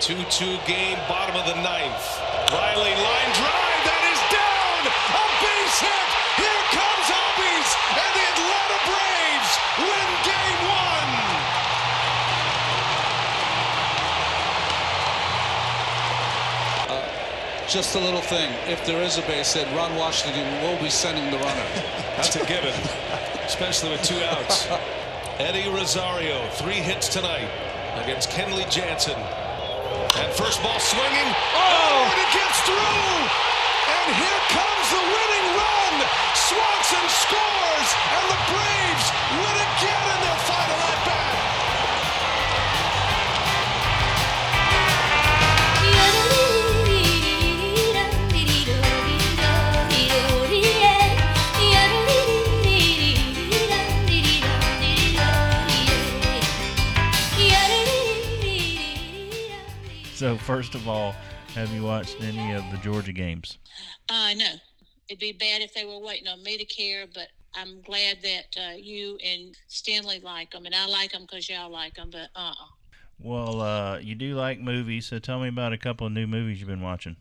2-2 0.00 0.56
game, 0.66 0.96
bottom 1.06 1.36
of 1.36 1.44
the 1.44 1.54
ninth. 1.60 2.20
Riley 2.48 2.96
line 2.96 3.32
drive, 3.36 3.82
that 3.84 4.02
is 4.08 4.20
down! 4.32 4.80
A 4.88 5.24
base 5.44 5.76
hit! 5.84 6.08
Here 6.40 6.64
comes 6.72 7.06
Albies, 7.12 7.70
and 8.00 8.10
the 8.16 8.24
Atlanta 8.32 8.80
Braves 8.88 9.52
win 9.76 10.08
game 10.24 10.60
one! 10.72 11.12
Uh, 16.96 17.04
just 17.68 17.94
a 17.94 18.00
little 18.00 18.22
thing. 18.22 18.50
If 18.72 18.86
there 18.86 19.02
is 19.02 19.18
a 19.18 19.22
base 19.28 19.52
hit, 19.52 19.68
Ron 19.76 19.94
Washington 19.96 20.48
will 20.64 20.80
be 20.82 20.88
sending 20.88 21.30
the 21.30 21.36
runner. 21.36 21.68
That's 22.16 22.34
a 22.36 22.46
given, 22.46 22.72
especially 23.44 23.90
with 23.90 24.02
two 24.02 24.24
outs. 24.24 24.66
Eddie 25.38 25.68
Rosario, 25.68 26.48
three 26.52 26.80
hits 26.80 27.08
tonight 27.08 27.50
against 28.02 28.30
Kenley 28.30 28.64
Jansen. 28.70 29.20
And 30.18 30.32
first 30.34 30.62
ball 30.62 30.80
swinging. 30.80 31.28
Oh, 31.54 32.10
and 32.10 32.18
it 32.18 32.30
gets 32.34 32.58
through! 32.66 32.74
And 32.74 34.08
here 34.18 34.42
comes 34.50 34.86
the 34.90 35.04
winning 35.06 35.46
run! 35.54 35.94
Swanson 36.34 37.06
scores, 37.14 37.88
and 38.18 38.24
the 38.26 38.40
Braves 38.50 39.19
So, 60.20 60.36
first 60.36 60.74
of 60.74 60.86
all, 60.86 61.12
have 61.54 61.72
you 61.72 61.82
watched 61.82 62.20
any 62.20 62.52
of 62.52 62.62
the 62.70 62.76
Georgia 62.82 63.10
games? 63.10 63.56
Uh, 64.10 64.34
no, 64.36 64.50
it'd 65.08 65.18
be 65.18 65.32
bad 65.32 65.62
if 65.62 65.72
they 65.72 65.86
were 65.86 65.98
waiting 65.98 66.28
on 66.28 66.42
me 66.42 66.58
to 66.58 66.64
care, 66.66 67.06
but 67.06 67.28
I'm 67.54 67.80
glad 67.80 68.18
that 68.20 68.54
uh, 68.54 68.74
you 68.76 69.16
and 69.24 69.56
Stanley 69.68 70.20
like 70.20 70.50
them, 70.50 70.66
and 70.66 70.74
I 70.74 70.84
like 70.84 71.12
them 71.12 71.22
because 71.22 71.48
y'all 71.48 71.70
like 71.70 71.94
them, 71.94 72.10
but 72.10 72.28
uh 72.36 72.50
uh 72.50 72.66
Well, 73.18 73.62
uh, 73.62 73.98
you 74.00 74.14
do 74.14 74.34
like 74.34 74.60
movies, 74.60 75.06
so 75.06 75.18
tell 75.18 75.40
me 75.40 75.48
about 75.48 75.72
a 75.72 75.78
couple 75.78 76.06
of 76.06 76.12
new 76.12 76.26
movies 76.26 76.60
you've 76.60 76.68
been 76.68 76.82
watching. 76.82 77.16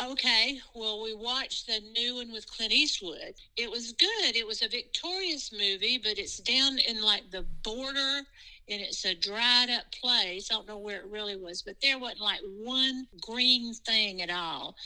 Okay, 0.00 0.60
well, 0.76 1.02
we 1.02 1.12
watched 1.12 1.66
the 1.66 1.80
new 1.92 2.14
one 2.14 2.30
with 2.30 2.48
Clint 2.48 2.72
Eastwood. 2.72 3.34
It 3.56 3.68
was 3.68 3.92
good. 3.92 4.36
It 4.36 4.46
was 4.46 4.62
a 4.62 4.68
victorious 4.68 5.52
movie, 5.52 5.98
but 5.98 6.18
it's 6.18 6.38
down 6.38 6.78
in 6.78 7.02
like 7.02 7.32
the 7.32 7.44
border 7.64 8.22
and 8.68 8.80
it's 8.80 9.04
a 9.04 9.14
dried 9.14 9.70
up 9.70 9.84
place. 9.92 10.50
I 10.50 10.54
don't 10.54 10.68
know 10.68 10.78
where 10.78 10.98
it 10.98 11.06
really 11.10 11.36
was, 11.36 11.62
but 11.62 11.76
there 11.82 11.98
wasn't 11.98 12.22
like 12.22 12.40
one 12.58 13.06
green 13.20 13.74
thing 13.74 14.22
at 14.22 14.30
all. 14.30 14.76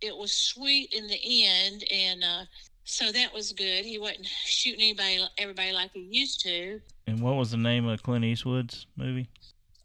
It 0.00 0.16
was 0.16 0.32
sweet 0.32 0.94
in 0.94 1.06
the 1.06 1.20
end, 1.22 1.84
and 1.92 2.24
uh, 2.24 2.44
so 2.84 3.12
that 3.12 3.32
was 3.32 3.52
good. 3.52 3.84
He 3.84 3.98
wasn't 3.98 4.26
shooting 4.26 4.80
anybody, 4.80 5.26
everybody 5.38 5.72
like 5.72 5.92
he 5.92 6.08
used 6.10 6.40
to. 6.42 6.80
And 7.06 7.20
what 7.20 7.36
was 7.36 7.50
the 7.50 7.56
name 7.56 7.86
of 7.86 8.02
Clint 8.02 8.24
Eastwood's 8.24 8.86
movie? 8.96 9.28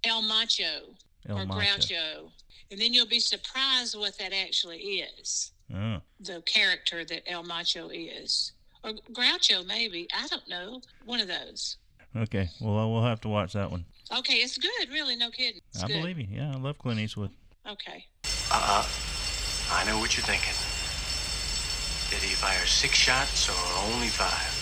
El 0.04 0.22
Macho 0.22 0.96
El 1.28 1.40
or 1.40 1.46
Macho. 1.46 1.60
Groucho. 1.60 2.32
And 2.72 2.80
then 2.80 2.94
you'll 2.94 3.08
be 3.08 3.20
surprised 3.20 3.98
what 3.98 4.18
that 4.18 4.34
actually 4.34 5.04
is. 5.18 5.52
Oh, 5.74 5.98
the 6.20 6.42
character 6.46 7.06
that 7.06 7.30
El 7.30 7.44
Macho 7.44 7.90
is. 7.90 8.54
Or 8.84 8.92
Groucho, 9.12 9.66
maybe. 9.66 10.08
I 10.16 10.28
don't 10.28 10.48
know. 10.48 10.82
One 11.06 11.20
of 11.20 11.28
those. 11.28 11.78
Okay. 12.16 12.50
Well, 12.60 12.78
uh, 12.78 12.88
we'll 12.88 13.04
have 13.04 13.22
to 13.22 13.30
watch 13.30 13.54
that 13.54 13.72
one. 13.72 13.86
Okay, 14.18 14.36
it's 14.36 14.58
good. 14.58 14.90
Really, 14.92 15.16
no 15.16 15.30
kidding. 15.32 15.62
It's 15.74 15.84
I 15.84 15.88
good. 15.88 16.02
believe 16.02 16.20
you. 16.20 16.28
Yeah, 16.30 16.54
I 16.54 16.58
love 16.58 16.78
Clint 16.78 17.00
Eastwood. 17.00 17.32
Okay. 17.68 18.06
Uh-uh. 18.52 18.86
I 19.74 19.84
know 19.86 19.98
what 19.98 20.16
you're 20.16 20.26
thinking. 20.26 20.54
Did 22.14 22.22
he 22.22 22.36
fire 22.38 22.66
six 22.70 22.94
shots 22.94 23.50
or 23.50 23.58
only 23.90 24.14
five? 24.14 24.54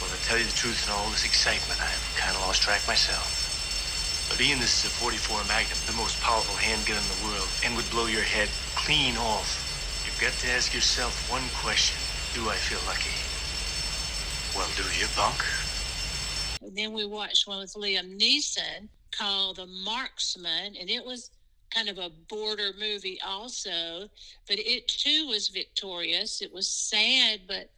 Well, 0.00 0.10
to 0.10 0.20
tell 0.22 0.38
you 0.38 0.46
the 0.46 0.54
truth, 0.54 0.86
in 0.86 0.94
all 0.94 1.10
this 1.10 1.24
excitement, 1.26 1.82
I've 1.82 2.04
kind 2.16 2.34
of 2.34 2.42
lost 2.46 2.62
track 2.62 2.86
myself. 2.86 3.42
But 4.30 4.40
Ian, 4.40 4.58
this 4.62 4.84
is 4.84 4.90
a 4.90 4.94
44 5.02 5.44
Magnum, 5.50 5.76
the 5.90 5.98
most 5.98 6.16
powerful 6.22 6.54
handgun 6.56 6.96
in 6.96 7.08
the 7.10 7.20
world, 7.26 7.50
and 7.66 7.74
would 7.76 7.88
blow 7.90 8.06
your 8.06 8.22
head 8.24 8.48
clean 8.78 9.18
off. 9.18 9.50
You've 10.06 10.18
got 10.22 10.32
to 10.40 10.48
ask 10.54 10.72
yourself 10.72 11.12
one 11.30 11.44
question. 11.58 11.98
Do 12.38 12.48
I 12.48 12.56
feel 12.56 12.80
lucky? 12.86 13.12
Well, 14.54 14.70
do 14.78 14.86
you, 14.94 15.10
punk? 15.18 15.42
Then 16.74 16.92
we 16.92 17.06
watched 17.06 17.46
one 17.46 17.60
with 17.60 17.74
Liam 17.74 18.20
Neeson 18.20 18.88
called 19.12 19.56
The 19.56 19.66
Marksman, 19.66 20.74
and 20.78 20.90
it 20.90 21.04
was 21.04 21.30
kind 21.70 21.88
of 21.88 21.98
a 21.98 22.10
border 22.28 22.70
movie 22.78 23.20
also, 23.24 24.08
but 24.48 24.58
it 24.58 24.86
too 24.88 25.26
was 25.28 25.48
victorious. 25.48 26.40
It 26.40 26.52
was 26.52 26.68
sad, 26.68 27.42
but 27.48 27.70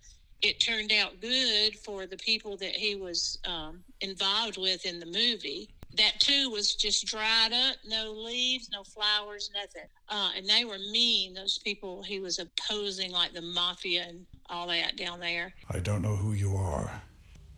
it 0.43 0.61
turned 0.61 0.93
out 0.93 1.21
good 1.21 1.77
for 1.79 2.07
the 2.07 2.17
people 2.17 2.57
that 2.59 2.77
he 2.77 2.95
was 2.95 3.39
um, 3.47 3.83
involved 4.01 4.59
with 4.59 4.85
in 4.85 5.01
the 5.01 5.07
movie. 5.07 5.71
That 5.97 6.21
too 6.21 6.51
was 6.51 6.75
just 6.75 7.07
dried 7.07 7.53
up, 7.53 7.77
no 7.87 8.13
leaves, 8.13 8.69
no 8.71 8.85
flowers, 8.85 9.51
nothing. 9.55 9.89
Uh, 10.11 10.31
and 10.37 10.47
they 10.47 10.67
were 10.67 10.79
mean, 10.91 11.33
those 11.33 11.59
people 11.59 12.03
he 12.03 12.21
was 12.21 12.39
opposing, 12.39 13.13
like 13.13 13.33
the 13.33 13.41
mafia 13.41 14.05
and 14.09 14.27
all 14.51 14.67
that 14.69 14.97
down 14.97 15.21
there. 15.21 15.55
I 15.71 15.79
don't 15.79 16.03
know 16.03 16.17
who 16.17 16.33
you 16.33 16.55
are. 16.55 17.03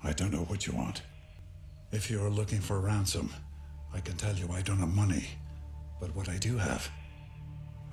I 0.04 0.12
don't 0.12 0.33
know 0.33 0.45
what 0.45 0.66
you 0.66 0.73
want. 0.73 1.02
If 1.90 2.11
you 2.11 2.23
are 2.23 2.28
looking 2.28 2.61
for 2.61 2.80
ransom, 2.80 3.30
I 3.95 4.00
can 4.00 4.14
tell 4.16 4.35
you 4.35 4.49
I 4.52 4.61
don't 4.61 4.76
have 4.78 4.95
money. 4.95 5.26
But 6.00 6.14
what 6.14 6.28
I 6.28 6.37
do 6.37 6.59
have 6.59 6.88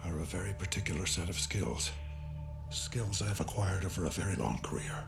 are 0.03 0.19
a 0.19 0.25
very 0.25 0.53
particular 0.53 1.05
set 1.05 1.29
of 1.29 1.39
skills. 1.39 1.91
Skills 2.69 3.21
I've 3.21 3.39
acquired 3.39 3.85
over 3.85 4.05
a 4.05 4.09
very 4.09 4.35
long 4.35 4.59
career. 4.63 5.05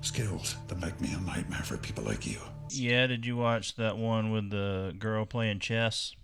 Skills 0.00 0.56
that 0.68 0.80
make 0.80 0.98
me 0.98 1.12
a 1.12 1.20
nightmare 1.20 1.62
for 1.62 1.76
people 1.76 2.04
like 2.04 2.26
you. 2.26 2.38
Yeah, 2.70 3.06
did 3.06 3.26
you 3.26 3.36
watch 3.36 3.76
that 3.76 3.98
one 3.98 4.32
with 4.32 4.50
the 4.50 4.94
girl 4.98 5.26
playing 5.26 5.60
chess? 5.60 6.16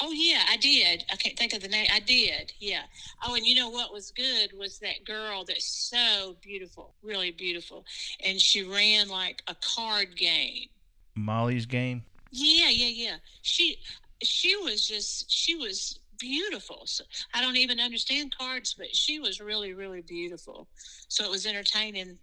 Oh 0.00 0.10
yeah, 0.12 0.42
I 0.50 0.56
did. 0.56 1.04
I 1.10 1.16
can't 1.16 1.38
think 1.38 1.52
of 1.52 1.62
the 1.62 1.68
name. 1.68 1.86
I 1.92 2.00
did. 2.00 2.52
Yeah. 2.58 2.82
Oh, 3.24 3.34
and 3.34 3.46
you 3.46 3.54
know 3.54 3.70
what 3.70 3.92
was 3.92 4.10
good 4.10 4.50
was 4.58 4.78
that 4.80 5.04
girl 5.04 5.44
that's 5.44 5.66
so 5.66 6.36
beautiful, 6.42 6.94
really 7.02 7.30
beautiful, 7.30 7.84
and 8.24 8.40
she 8.40 8.62
ran 8.62 9.08
like 9.08 9.42
a 9.46 9.54
card 9.54 10.16
game. 10.16 10.68
Molly's 11.14 11.66
game? 11.66 12.04
Yeah, 12.30 12.70
yeah, 12.70 12.88
yeah. 12.88 13.16
She 13.42 13.78
she 14.22 14.56
was 14.56 14.86
just 14.86 15.30
she 15.30 15.56
was 15.56 15.98
beautiful. 16.18 16.82
So 16.84 17.04
I 17.34 17.40
don't 17.40 17.56
even 17.56 17.80
understand 17.80 18.34
cards, 18.36 18.74
but 18.76 18.94
she 18.94 19.18
was 19.18 19.40
really, 19.40 19.74
really 19.74 20.02
beautiful. 20.02 20.68
So 21.08 21.24
it 21.24 21.30
was 21.30 21.46
entertaining. 21.46 22.18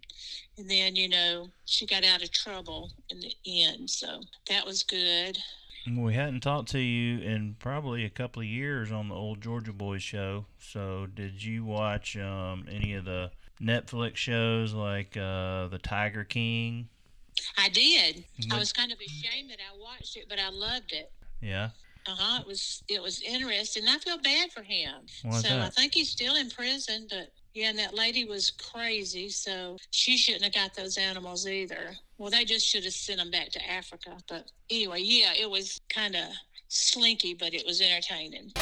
And 0.58 0.70
then, 0.70 0.96
you 0.96 1.08
know, 1.08 1.48
she 1.66 1.86
got 1.86 2.04
out 2.04 2.22
of 2.22 2.30
trouble 2.30 2.90
in 3.10 3.20
the 3.20 3.34
end. 3.46 3.88
So 3.90 4.20
that 4.48 4.66
was 4.66 4.82
good. 4.82 5.38
We 5.96 6.14
hadn't 6.14 6.40
talked 6.40 6.70
to 6.70 6.78
you 6.78 7.18
in 7.20 7.56
probably 7.58 8.04
a 8.04 8.10
couple 8.10 8.40
of 8.40 8.46
years 8.46 8.92
on 8.92 9.08
the 9.08 9.14
old 9.14 9.40
Georgia 9.40 9.72
Boys 9.72 10.02
show. 10.02 10.46
So 10.58 11.06
did 11.12 11.42
you 11.42 11.64
watch 11.64 12.16
um, 12.16 12.66
any 12.70 12.94
of 12.94 13.04
the 13.04 13.32
Netflix 13.60 14.16
shows 14.16 14.74
like 14.74 15.16
uh, 15.16 15.66
The 15.68 15.80
Tiger 15.82 16.24
King? 16.24 16.88
I 17.58 17.68
did. 17.68 18.24
I 18.50 18.58
was 18.58 18.72
kind 18.72 18.92
of 18.92 18.98
ashamed 18.98 19.50
that 19.50 19.58
I 19.58 19.78
watched 19.78 20.16
it, 20.16 20.26
but 20.28 20.38
I 20.38 20.48
loved 20.50 20.92
it. 20.92 21.10
Yeah. 21.40 21.70
Uh 22.06 22.14
huh. 22.16 22.40
It 22.40 22.46
was 22.46 22.82
it 22.88 23.02
was 23.02 23.22
interesting. 23.22 23.84
I 23.88 23.98
feel 23.98 24.18
bad 24.18 24.50
for 24.52 24.62
him. 24.62 24.94
Why's 25.22 25.46
so 25.46 25.58
I 25.58 25.68
think 25.68 25.94
he's 25.94 26.10
still 26.10 26.34
in 26.34 26.50
prison, 26.50 27.06
but 27.08 27.32
yeah, 27.54 27.68
and 27.68 27.78
that 27.78 27.94
lady 27.94 28.24
was 28.24 28.50
crazy, 28.50 29.28
so 29.28 29.76
she 29.90 30.16
shouldn't 30.16 30.44
have 30.44 30.54
got 30.54 30.74
those 30.74 30.96
animals 30.96 31.46
either. 31.46 31.94
Well, 32.18 32.30
they 32.30 32.44
just 32.44 32.66
should 32.66 32.84
have 32.84 32.94
sent 32.94 33.18
them 33.18 33.30
back 33.30 33.50
to 33.50 33.70
Africa. 33.70 34.16
But 34.28 34.50
anyway, 34.70 35.02
yeah, 35.02 35.32
it 35.38 35.50
was 35.50 35.80
kind 35.88 36.16
of 36.16 36.28
slinky, 36.68 37.34
but 37.34 37.52
it 37.54 37.64
was 37.66 37.80
entertaining. 37.80 38.52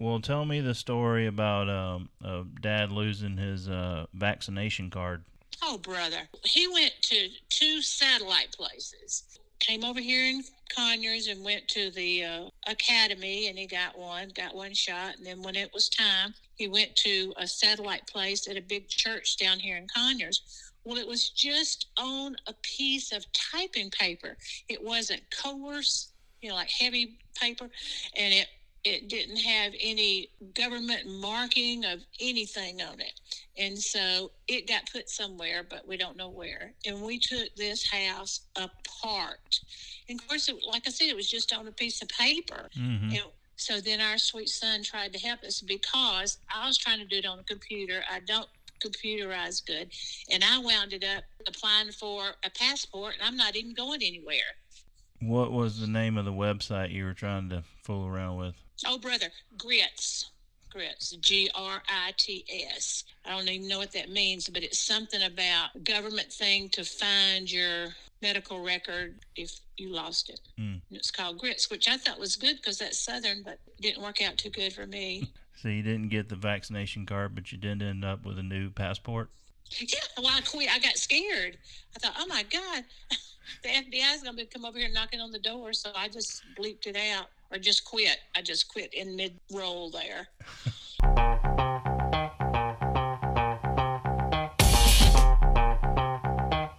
Well, 0.00 0.20
tell 0.20 0.44
me 0.44 0.60
the 0.60 0.74
story 0.74 1.26
about 1.26 1.68
um, 1.68 2.08
uh, 2.24 2.44
Dad 2.60 2.92
losing 2.92 3.36
his 3.36 3.68
uh, 3.68 4.06
vaccination 4.14 4.90
card. 4.90 5.24
Oh, 5.60 5.78
brother. 5.78 6.28
He 6.44 6.68
went 6.68 6.92
to 7.02 7.28
two 7.48 7.82
satellite 7.82 8.52
places. 8.52 9.24
Came 9.58 9.84
over 9.84 9.98
here 9.98 10.24
in 10.24 10.44
Conyers 10.74 11.26
and 11.26 11.44
went 11.44 11.66
to 11.68 11.90
the 11.90 12.24
uh, 12.24 12.44
academy 12.68 13.48
and 13.48 13.58
he 13.58 13.66
got 13.66 13.98
one, 13.98 14.30
got 14.36 14.54
one 14.54 14.72
shot. 14.72 15.16
And 15.16 15.26
then 15.26 15.42
when 15.42 15.56
it 15.56 15.74
was 15.74 15.88
time, 15.88 16.32
he 16.54 16.68
went 16.68 16.94
to 16.96 17.34
a 17.36 17.46
satellite 17.48 18.06
place 18.06 18.46
at 18.46 18.56
a 18.56 18.62
big 18.62 18.88
church 18.88 19.36
down 19.36 19.58
here 19.58 19.76
in 19.76 19.88
Conyers. 19.88 20.70
Well, 20.84 20.96
it 20.96 21.08
was 21.08 21.30
just 21.30 21.86
on 21.96 22.36
a 22.46 22.54
piece 22.62 23.10
of 23.10 23.26
typing 23.32 23.90
paper. 23.90 24.36
It 24.68 24.82
wasn't 24.82 25.22
coarse, 25.42 26.12
you 26.40 26.50
know, 26.50 26.54
like 26.54 26.70
heavy 26.70 27.18
paper. 27.34 27.68
And 28.16 28.32
it 28.32 28.46
it 28.88 29.08
didn't 29.08 29.36
have 29.36 29.72
any 29.80 30.30
government 30.54 31.06
marking 31.06 31.84
of 31.84 32.00
anything 32.20 32.80
on 32.80 33.00
it. 33.00 33.20
And 33.58 33.78
so 33.78 34.30
it 34.46 34.66
got 34.66 34.90
put 34.90 35.10
somewhere, 35.10 35.62
but 35.68 35.86
we 35.86 35.96
don't 35.96 36.16
know 36.16 36.30
where. 36.30 36.72
And 36.86 37.02
we 37.02 37.18
took 37.18 37.54
this 37.56 37.88
house 37.88 38.40
apart. 38.56 39.60
And 40.08 40.18
of 40.18 40.26
course, 40.26 40.48
it, 40.48 40.56
like 40.66 40.86
I 40.86 40.90
said, 40.90 41.08
it 41.08 41.16
was 41.16 41.30
just 41.30 41.52
on 41.52 41.66
a 41.66 41.72
piece 41.72 42.00
of 42.00 42.08
paper. 42.08 42.70
Mhm. 42.76 43.12
And 43.12 43.22
so 43.56 43.80
then 43.80 44.00
our 44.00 44.16
sweet 44.16 44.48
son 44.48 44.82
tried 44.82 45.12
to 45.12 45.18
help 45.18 45.42
us 45.42 45.60
because 45.60 46.38
I 46.48 46.66
was 46.66 46.78
trying 46.78 46.98
to 47.00 47.04
do 47.04 47.16
it 47.16 47.26
on 47.26 47.38
a 47.38 47.44
computer. 47.44 48.04
I 48.10 48.20
don't 48.20 48.48
computerize 48.82 49.64
good. 49.64 49.90
And 50.30 50.42
I 50.42 50.58
wound 50.58 50.92
it 50.92 51.04
up 51.04 51.24
applying 51.46 51.92
for 51.92 52.36
a 52.44 52.50
passport, 52.50 53.14
and 53.14 53.22
I'm 53.22 53.36
not 53.36 53.56
even 53.56 53.74
going 53.74 54.02
anywhere. 54.02 54.56
What 55.20 55.50
was 55.50 55.80
the 55.80 55.88
name 55.88 56.16
of 56.16 56.24
the 56.24 56.32
website 56.32 56.92
you 56.92 57.04
were 57.04 57.14
trying 57.14 57.50
to 57.50 57.64
fool 57.82 58.06
around 58.06 58.36
with? 58.36 58.54
Oh, 58.86 58.98
brother, 58.98 59.26
grits. 59.56 60.30
Grits. 60.70 61.10
G 61.16 61.50
R 61.54 61.82
I 61.88 62.12
T 62.16 62.44
S. 62.74 63.04
I 63.24 63.30
don't 63.30 63.48
even 63.48 63.68
know 63.68 63.78
what 63.78 63.92
that 63.92 64.10
means, 64.10 64.48
but 64.48 64.62
it's 64.62 64.78
something 64.78 65.22
about 65.22 65.82
government 65.84 66.32
thing 66.32 66.68
to 66.70 66.84
find 66.84 67.50
your 67.50 67.88
medical 68.20 68.62
record 68.62 69.14
if 69.36 69.60
you 69.76 69.88
lost 69.90 70.28
it. 70.28 70.40
Mm. 70.58 70.80
And 70.88 70.98
It's 70.98 71.10
called 71.10 71.38
grits, 71.38 71.70
which 71.70 71.88
I 71.88 71.96
thought 71.96 72.18
was 72.18 72.36
good 72.36 72.56
because 72.56 72.78
that's 72.78 72.98
southern, 72.98 73.42
but 73.42 73.58
didn't 73.80 74.02
work 74.02 74.20
out 74.22 74.36
too 74.36 74.50
good 74.50 74.72
for 74.72 74.86
me. 74.86 75.30
So 75.60 75.66
you 75.66 75.82
didn't 75.82 76.10
get 76.10 76.28
the 76.28 76.36
vaccination 76.36 77.04
card, 77.04 77.34
but 77.34 77.50
you 77.50 77.58
didn't 77.58 77.82
end 77.82 78.04
up 78.04 78.24
with 78.24 78.38
a 78.38 78.44
new 78.44 78.70
passport. 78.70 79.28
yeah, 79.80 79.98
well, 80.16 80.28
I 80.28 80.40
quit. 80.40 80.72
I 80.72 80.78
got 80.78 80.96
scared. 80.96 81.58
I 81.96 81.98
thought, 81.98 82.14
oh 82.16 82.26
my 82.28 82.44
God, 82.44 82.84
the 83.64 83.68
FBI 83.68 84.14
is 84.14 84.22
going 84.22 84.36
to 84.36 84.44
come 84.44 84.64
over 84.64 84.78
here 84.78 84.88
knocking 84.92 85.20
on 85.20 85.32
the 85.32 85.38
door. 85.40 85.72
So 85.72 85.90
I 85.96 86.06
just 86.06 86.44
bleeped 86.56 86.86
it 86.86 86.96
out 86.96 87.26
or 87.50 87.58
just 87.58 87.84
quit. 87.84 88.18
I 88.36 88.42
just 88.42 88.68
quit 88.68 88.92
in 88.94 89.16
mid 89.16 89.38
roll 89.52 89.90
there. 89.90 90.28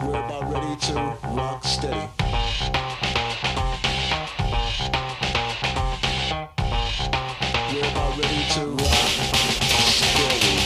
We're 0.02 0.26
about 0.26 0.52
ready 0.52 0.76
to 0.76 0.94
rock 1.30 1.64
steady. 1.64 2.10
We're 7.72 7.88
about 7.92 8.18
ready 8.18 8.44
to 8.54 8.66
rock 8.66 9.10
steady. 9.90 10.60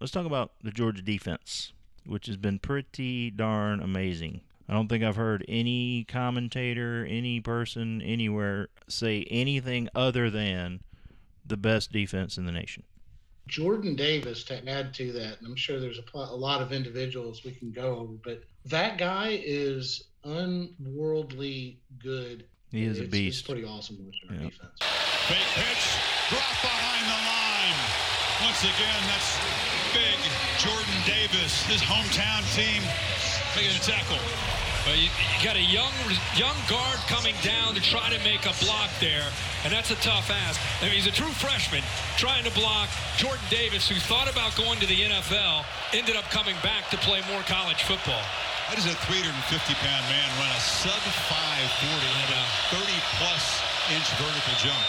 Let's 0.00 0.12
talk 0.12 0.24
about 0.24 0.52
the 0.62 0.70
Georgia 0.70 1.02
defense, 1.02 1.59
which 2.06 2.26
has 2.26 2.36
been 2.36 2.58
pretty 2.58 3.30
darn 3.30 3.80
amazing. 3.80 4.40
I 4.68 4.74
don't 4.74 4.88
think 4.88 5.02
I've 5.02 5.16
heard 5.16 5.44
any 5.48 6.04
commentator, 6.04 7.04
any 7.08 7.40
person 7.40 8.00
anywhere 8.02 8.68
say 8.88 9.24
anything 9.30 9.88
other 9.94 10.30
than 10.30 10.80
the 11.44 11.56
best 11.56 11.90
defense 11.92 12.38
in 12.38 12.46
the 12.46 12.52
nation. 12.52 12.84
Jordan 13.48 13.96
Davis 13.96 14.44
to 14.44 14.68
add 14.68 14.94
to 14.94 15.10
that, 15.12 15.38
and 15.38 15.46
I'm 15.48 15.56
sure 15.56 15.80
there's 15.80 15.98
a, 15.98 16.02
pl- 16.02 16.32
a 16.32 16.36
lot 16.36 16.62
of 16.62 16.72
individuals 16.72 17.44
we 17.44 17.50
can 17.50 17.72
go 17.72 17.96
over, 17.96 18.12
but 18.22 18.44
that 18.66 18.96
guy 18.96 19.40
is 19.44 20.04
unworldly 20.24 21.80
good. 21.98 22.44
He 22.70 22.84
is 22.84 22.98
a 23.00 23.02
It's- 23.02 23.06
It's 23.06 23.10
beast. 23.10 23.46
pretty 23.46 23.64
awesome 23.64 23.98
watching 24.04 24.28
our 24.28 24.34
Yep. 24.44 24.52
defense. 24.52 24.78
Fake 25.26 25.50
pitch, 25.54 25.84
drop 26.30 26.62
behind 26.62 27.06
the 27.10 27.18
line. 27.26 27.80
Once 28.46 28.62
again, 28.62 29.02
that's 29.10 29.69
big 29.92 30.18
Jordan 30.58 31.00
Davis, 31.06 31.64
his 31.66 31.80
hometown 31.80 32.42
team, 32.54 32.82
making 33.56 33.74
a 33.74 33.82
tackle. 33.82 34.20
Well, 34.86 34.96
you, 34.96 35.12
you 35.12 35.38
got 35.44 35.56
a 35.56 35.66
young 35.66 35.92
young 36.34 36.56
guard 36.64 36.98
coming 37.06 37.36
down 37.44 37.74
to 37.74 37.82
try 37.82 38.08
to 38.08 38.18
make 38.24 38.48
a 38.48 38.54
block 38.64 38.88
there, 39.00 39.28
and 39.64 39.72
that's 39.72 39.90
a 39.90 39.98
tough 40.00 40.30
ask. 40.30 40.60
I 40.80 40.88
mean, 40.88 40.96
he's 40.96 41.06
a 41.06 41.14
true 41.14 41.32
freshman 41.36 41.84
trying 42.16 42.44
to 42.44 42.52
block 42.56 42.88
Jordan 43.16 43.44
Davis, 43.50 43.88
who 43.88 43.96
thought 43.96 44.30
about 44.30 44.56
going 44.56 44.80
to 44.80 44.86
the 44.86 45.10
NFL, 45.10 45.64
ended 45.92 46.16
up 46.16 46.24
coming 46.32 46.56
back 46.62 46.88
to 46.90 46.96
play 47.04 47.20
more 47.28 47.42
college 47.44 47.82
football. 47.84 48.24
That 48.70 48.78
is 48.78 48.86
a 48.86 48.94
350 49.04 49.28
pound 49.82 50.04
man 50.06 50.28
run 50.38 50.50
a 50.54 50.62
sub 50.62 51.02
540 51.26 51.90
and 52.22 52.30
a 52.38 52.42
30 52.70 52.86
plus 53.18 53.44
inch 53.92 54.08
vertical 54.16 54.54
jump. 54.62 54.84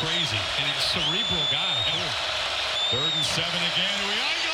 Crazy. 0.00 0.40
And 0.58 0.64
it's 0.72 0.92
a 0.92 1.00
cerebral 1.00 1.46
guy. 1.52 1.76
Third 2.90 3.12
and 3.12 3.24
seven 3.24 3.60
again. 3.74 4.06
Sacked 4.06 4.36
again. 4.36 4.45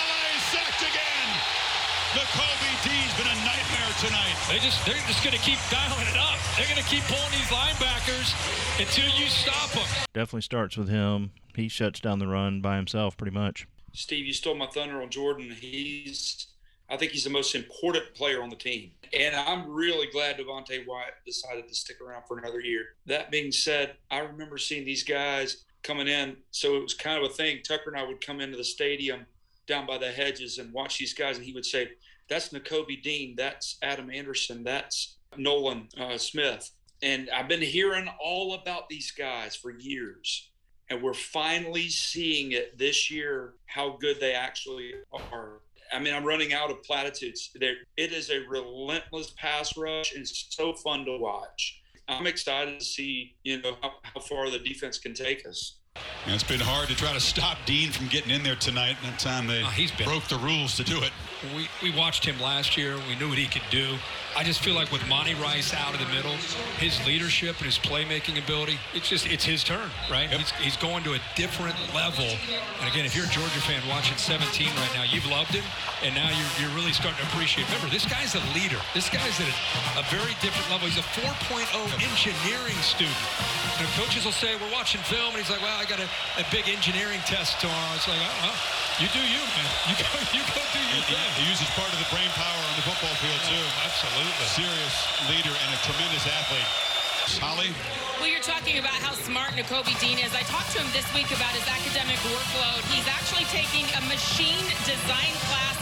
The 2.14 2.20
Kobe 2.36 2.72
D's 2.84 3.14
been 3.16 3.26
a 3.26 3.34
nightmare 3.40 3.92
tonight. 3.98 4.36
They 4.46 4.58
just 4.58 4.84
they're 4.84 4.94
just 5.06 5.24
gonna 5.24 5.38
keep 5.38 5.58
dialing 5.70 6.06
it 6.06 6.18
up. 6.18 6.38
They're 6.58 6.68
gonna 6.68 6.86
keep 6.86 7.02
pulling 7.04 7.30
these 7.30 7.48
linebackers 7.48 8.34
until 8.78 9.08
you 9.18 9.30
stop 9.30 9.70
them. 9.70 9.86
Definitely 10.12 10.42
starts 10.42 10.76
with 10.76 10.90
him. 10.90 11.30
He 11.56 11.68
shuts 11.68 12.00
down 12.00 12.18
the 12.18 12.26
run 12.26 12.60
by 12.60 12.76
himself 12.76 13.16
pretty 13.16 13.34
much. 13.34 13.66
Steve, 13.94 14.26
you 14.26 14.34
stole 14.34 14.54
my 14.54 14.66
thunder 14.66 15.00
on 15.00 15.08
Jordan. 15.08 15.56
He's, 15.58 16.48
I 16.90 16.98
think 16.98 17.12
he's 17.12 17.24
the 17.24 17.30
most 17.30 17.54
important 17.54 18.12
player 18.14 18.42
on 18.42 18.50
the 18.50 18.56
team. 18.56 18.90
And 19.18 19.34
I'm 19.34 19.70
really 19.70 20.08
glad 20.08 20.36
Devonte 20.36 20.86
Wyatt 20.86 21.14
decided 21.24 21.66
to 21.68 21.74
stick 21.74 21.98
around 22.02 22.24
for 22.28 22.36
another 22.36 22.60
year. 22.60 22.88
That 23.06 23.30
being 23.30 23.52
said, 23.52 23.94
I 24.10 24.18
remember 24.18 24.58
seeing 24.58 24.84
these 24.84 25.02
guys 25.02 25.64
coming 25.82 26.08
in. 26.08 26.36
So 26.50 26.76
it 26.76 26.82
was 26.82 26.92
kind 26.94 27.22
of 27.22 27.30
a 27.30 27.32
thing. 27.32 27.60
Tucker 27.62 27.90
and 27.90 27.98
I 27.98 28.06
would 28.06 28.24
come 28.24 28.40
into 28.40 28.56
the 28.56 28.64
stadium 28.64 29.26
down 29.66 29.86
by 29.86 29.98
the 29.98 30.10
hedges 30.10 30.58
and 30.58 30.72
watch 30.72 30.98
these 30.98 31.14
guys, 31.14 31.36
and 31.36 31.46
he 31.46 31.52
would 31.52 31.66
say, 31.66 31.90
That's 32.28 32.50
Nakobe 32.50 33.02
Dean. 33.02 33.34
That's 33.36 33.78
Adam 33.82 34.10
Anderson. 34.10 34.64
That's 34.64 35.16
Nolan 35.36 35.88
uh, 35.98 36.18
Smith. 36.18 36.70
And 37.02 37.28
I've 37.30 37.48
been 37.48 37.62
hearing 37.62 38.08
all 38.22 38.54
about 38.54 38.88
these 38.88 39.10
guys 39.10 39.56
for 39.56 39.70
years 39.70 40.52
and 40.92 41.02
we're 41.02 41.14
finally 41.14 41.88
seeing 41.88 42.52
it 42.52 42.76
this 42.78 43.10
year 43.10 43.54
how 43.64 43.96
good 43.98 44.20
they 44.20 44.34
actually 44.34 44.92
are. 45.32 45.60
I 45.90 45.98
mean, 45.98 46.14
I'm 46.14 46.24
running 46.24 46.52
out 46.52 46.70
of 46.70 46.82
platitudes. 46.82 47.50
There, 47.58 47.74
it 47.96 48.12
is 48.12 48.30
a 48.30 48.40
relentless 48.46 49.30
pass 49.38 49.74
rush 49.76 50.14
and 50.14 50.28
so 50.28 50.74
fun 50.74 51.06
to 51.06 51.16
watch. 51.16 51.80
I'm 52.08 52.26
excited 52.26 52.78
to 52.78 52.84
see, 52.84 53.36
you 53.42 53.62
know, 53.62 53.76
how, 53.80 53.92
how 54.02 54.20
far 54.20 54.50
the 54.50 54.58
defense 54.58 54.98
can 54.98 55.14
take 55.14 55.46
us. 55.46 55.78
And 56.24 56.34
it's 56.34 56.44
been 56.44 56.60
hard 56.60 56.88
to 56.88 56.94
try 56.94 57.12
to 57.12 57.20
stop 57.20 57.58
Dean 57.66 57.90
from 57.90 58.06
getting 58.06 58.30
in 58.30 58.42
there 58.44 58.54
tonight. 58.54 58.96
That 59.02 59.18
time 59.18 59.46
they 59.48 59.62
Oh, 59.64 59.72
been- 59.98 60.06
broke 60.06 60.28
the 60.28 60.38
rules 60.38 60.76
to 60.76 60.84
do 60.84 61.02
it. 61.02 61.10
We, 61.56 61.66
we 61.82 61.90
watched 61.98 62.24
him 62.24 62.38
last 62.38 62.76
year. 62.76 62.94
We 63.08 63.16
knew 63.16 63.28
what 63.28 63.36
he 63.38 63.48
could 63.48 63.66
do. 63.68 63.98
I 64.38 64.44
just 64.44 64.60
feel 64.62 64.74
like 64.78 64.92
with 64.92 65.02
Monty 65.08 65.34
Rice 65.34 65.74
out 65.74 65.92
of 65.92 65.98
the 65.98 66.06
middle, 66.14 66.32
his 66.78 66.94
leadership 67.04 67.56
and 67.58 67.66
his 67.66 67.76
playmaking 67.82 68.38
ability, 68.38 68.78
it's 68.94 69.08
just 69.10 69.26
it's 69.26 69.44
his 69.44 69.64
turn, 69.64 69.90
right? 70.08 70.30
He's, 70.30 70.50
he's 70.62 70.76
going 70.78 71.02
to 71.04 71.14
a 71.14 71.20
different 71.34 71.74
level. 71.92 72.24
And 72.80 72.86
again, 72.88 73.04
if 73.04 73.16
you're 73.18 73.26
a 73.26 73.34
Georgia 73.34 73.60
fan 73.66 73.82
watching 73.90 74.16
17 74.16 74.70
right 74.78 74.94
now, 74.94 75.02
you've 75.02 75.26
loved 75.26 75.50
him, 75.50 75.64
and 76.06 76.14
now 76.14 76.30
you're, 76.30 76.52
you're 76.64 76.74
really 76.78 76.94
starting 76.94 77.18
to 77.20 77.26
appreciate. 77.34 77.66
Remember, 77.74 77.90
this 77.90 78.06
guy's 78.06 78.32
a 78.38 78.42
leader. 78.54 78.78
This 78.94 79.10
guy's 79.10 79.34
at 79.42 79.50
a, 79.50 80.00
a 80.00 80.04
very 80.14 80.32
different 80.40 80.70
level. 80.70 80.86
He's 80.88 81.02
a 81.02 81.04
4.0 81.18 81.66
engineering 82.00 82.78
student. 82.86 83.18
You 83.76 83.84
know, 83.84 83.90
coaches 83.98 84.24
will 84.24 84.32
say, 84.32 84.54
we're 84.56 84.70
watching 84.72 85.02
film, 85.10 85.34
and 85.34 85.42
he's 85.42 85.50
like, 85.50 85.60
well, 85.60 85.76
I 85.76 85.84
got 85.84 85.98
a, 86.00 86.08
a 86.40 86.44
big 86.50 86.68
engineering 86.68 87.20
test 87.28 87.60
tomorrow. 87.60 87.92
It's 87.96 88.08
like, 88.08 88.20
oh, 88.20 88.32
well, 88.48 88.56
you 89.00 89.08
do 89.12 89.20
you, 89.22 89.42
man. 89.42 89.68
You 89.92 89.96
go, 90.00 90.18
you 90.32 90.42
go 90.48 90.60
do 90.72 90.80
your 90.80 91.02
He, 91.04 91.12
thing. 91.12 91.30
he 91.40 91.44
uses 91.50 91.68
part 91.76 91.90
of 91.92 91.98
the 92.00 92.08
brain 92.12 92.28
power 92.38 92.60
on 92.68 92.74
the 92.80 92.84
football 92.88 93.12
field 93.20 93.40
too. 93.48 93.64
absolutely. 93.84 94.46
Serious 94.52 94.94
leader 95.28 95.52
and 95.52 95.68
a 95.74 95.78
tremendous 95.84 96.24
athlete. 96.28 96.70
Holly, 97.38 97.70
Well, 98.18 98.26
you're 98.26 98.42
talking 98.42 98.82
about 98.82 98.98
how 98.98 99.14
smart 99.14 99.54
Nakobe 99.54 99.94
Dean 100.02 100.18
is. 100.18 100.34
I 100.34 100.42
talked 100.50 100.74
to 100.74 100.82
him 100.82 100.90
this 100.90 101.06
week 101.14 101.30
about 101.30 101.54
his 101.54 101.62
academic 101.70 102.18
workload. 102.26 102.82
He's 102.90 103.06
actually 103.06 103.46
taking 103.54 103.86
a 103.94 104.02
machine 104.10 104.58
design 104.82 105.30
class 105.46 105.78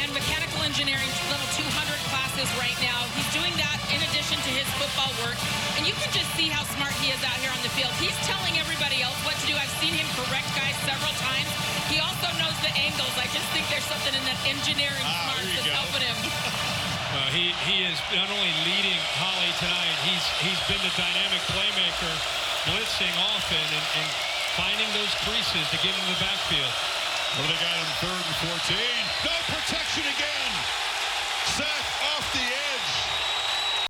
and 0.00 0.08
mechanical 0.16 0.64
engineering 0.64 1.12
level 1.28 1.44
200 1.60 1.92
classes 2.38 2.54
right 2.62 2.78
now. 2.78 3.02
He's 3.18 3.26
doing 3.34 3.50
that 3.58 3.78
in 3.90 3.98
addition 3.98 4.38
to 4.38 4.50
his 4.54 4.66
football 4.78 5.10
work. 5.26 5.38
And 5.74 5.82
you 5.82 5.94
can 5.98 6.10
just 6.14 6.30
see 6.38 6.46
how 6.46 6.62
smart 6.78 6.94
he 7.02 7.10
is 7.10 7.18
out 7.26 7.34
here 7.42 7.50
on 7.50 7.58
the 7.66 7.72
field. 7.74 7.90
He's 7.98 8.14
telling 8.30 8.54
everybody 8.62 9.02
else 9.02 9.18
what 9.26 9.34
to 9.42 9.46
do. 9.50 9.58
I've 9.58 9.72
seen 9.82 9.94
him 9.94 10.06
correct 10.14 10.46
guys 10.54 10.78
several 10.86 11.10
times. 11.18 11.50
He 11.90 11.98
also 11.98 12.30
knows 12.38 12.54
the 12.62 12.70
angles. 12.78 13.10
I 13.18 13.26
just 13.34 13.46
think 13.50 13.66
there's 13.74 13.86
something 13.90 14.14
in 14.14 14.22
that 14.22 14.38
engineering 14.46 15.02
smarts 15.02 15.50
there 15.50 15.54
that's 15.58 15.66
go. 15.66 15.82
helping 15.82 16.04
him. 16.06 16.18
Uh, 17.08 17.24
he 17.32 17.56
he 17.64 17.88
is 17.88 17.96
not 18.12 18.28
only 18.28 18.52
leading 18.68 19.00
Holly 19.16 19.48
tonight, 19.56 19.96
he's 20.04 20.20
he's 20.44 20.60
been 20.68 20.76
the 20.84 20.92
dynamic 20.92 21.40
playmaker, 21.48 22.12
blitzing 22.68 23.16
often 23.32 23.64
and, 23.64 23.86
and 23.96 24.08
finding 24.60 24.84
those 24.92 25.08
creases 25.24 25.64
to 25.72 25.80
get 25.80 25.96
into 25.96 26.10
the 26.12 26.20
backfield. 26.20 26.68
what 27.40 27.48
do 27.48 27.56
they 27.56 27.64
got 27.64 27.80
on 27.80 27.88
third 28.04 28.12
and 28.12 28.38
14? 28.60 28.76
No 29.24 29.32
protection 29.48 30.04
again. 30.04 30.52
Sack 31.56 31.88
off 32.12 32.32
the 32.34 32.44
edge. 32.44 32.68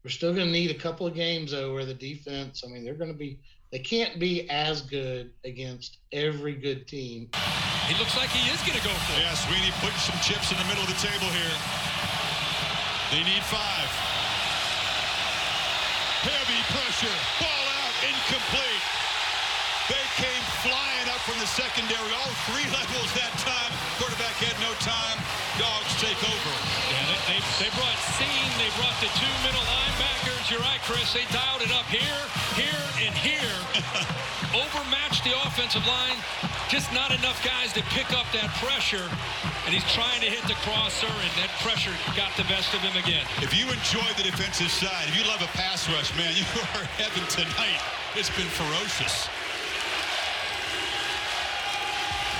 We're 0.08 0.16
still 0.16 0.32
going 0.32 0.48
to 0.48 0.52
need 0.56 0.72
a 0.72 0.80
couple 0.80 1.04
of 1.04 1.12
games 1.12 1.52
though 1.52 1.76
where 1.76 1.84
the 1.84 1.92
defense. 1.92 2.64
I 2.64 2.72
mean, 2.72 2.80
they're 2.80 2.96
going 2.96 3.12
to 3.12 3.20
be. 3.28 3.36
They 3.68 3.76
can't 3.76 4.16
be 4.16 4.48
as 4.48 4.80
good 4.80 5.36
against 5.44 6.00
every 6.16 6.56
good 6.56 6.88
team. 6.88 7.28
He 7.84 7.92
looks 8.00 8.16
like 8.16 8.32
he 8.32 8.40
is 8.48 8.56
going 8.64 8.80
to 8.80 8.86
go 8.88 8.96
for 9.04 9.20
it. 9.20 9.28
Yeah, 9.28 9.36
Swinney 9.36 9.68
putting 9.84 10.00
some 10.00 10.16
chips 10.24 10.48
in 10.48 10.56
the 10.56 10.64
middle 10.64 10.80
of 10.80 10.88
the 10.88 10.96
table 10.96 11.28
here. 11.28 11.56
They 13.12 13.20
need 13.20 13.44
five. 13.52 13.92
Heavy 16.24 16.60
pressure. 16.72 17.18
Ball 17.44 17.68
out. 17.68 17.92
Incomplete. 18.08 18.84
They 19.92 20.04
came 20.16 20.44
flying 20.64 21.08
up 21.12 21.20
from 21.28 21.36
the 21.36 21.50
secondary, 21.52 22.16
all 22.16 22.32
three 22.48 22.64
levels 22.72 23.12
that 23.12 23.36
time. 23.44 23.72
Quarterback 24.00 24.40
had 24.40 24.56
no 24.64 24.72
time. 24.80 25.20
Dogs 25.60 25.92
take 26.00 26.16
over. 26.24 26.67
Yeah, 27.38 27.44
they, 27.46 27.64
they, 27.64 27.70
they 27.70 27.70
brought 27.76 27.98
Seam, 28.18 28.50
they 28.58 28.70
brought 28.74 28.98
the 29.00 29.10
two 29.14 29.34
middle 29.46 29.62
linebackers. 29.62 30.50
You're 30.50 30.60
right, 30.60 30.80
Chris. 30.82 31.12
They 31.12 31.24
dialed 31.30 31.62
it 31.62 31.70
up 31.70 31.86
here, 31.86 32.22
here, 32.58 32.84
and 33.06 33.14
here. 33.14 33.54
Overmatched 34.54 35.24
the 35.24 35.38
offensive 35.46 35.86
line. 35.86 36.16
Just 36.68 36.92
not 36.92 37.10
enough 37.10 37.38
guys 37.44 37.72
to 37.74 37.82
pick 37.94 38.10
up 38.12 38.26
that 38.32 38.50
pressure. 38.58 39.06
And 39.66 39.74
he's 39.74 39.86
trying 39.92 40.20
to 40.20 40.26
hit 40.26 40.42
the 40.48 40.56
crosser, 40.64 41.06
and 41.06 41.32
that 41.38 41.50
pressure 41.60 41.92
got 42.16 42.34
the 42.36 42.44
best 42.44 42.74
of 42.74 42.80
him 42.80 42.96
again. 42.96 43.24
If 43.38 43.54
you 43.54 43.68
enjoy 43.70 44.08
the 44.16 44.24
defensive 44.24 44.70
side, 44.70 45.06
if 45.08 45.16
you 45.16 45.24
love 45.28 45.42
a 45.42 45.50
pass 45.54 45.88
rush, 45.88 46.16
man, 46.16 46.32
you 46.34 46.44
are 46.74 46.86
heaven 46.98 47.22
tonight. 47.28 47.80
It's 48.16 48.30
been 48.34 48.48
ferocious. 48.48 49.28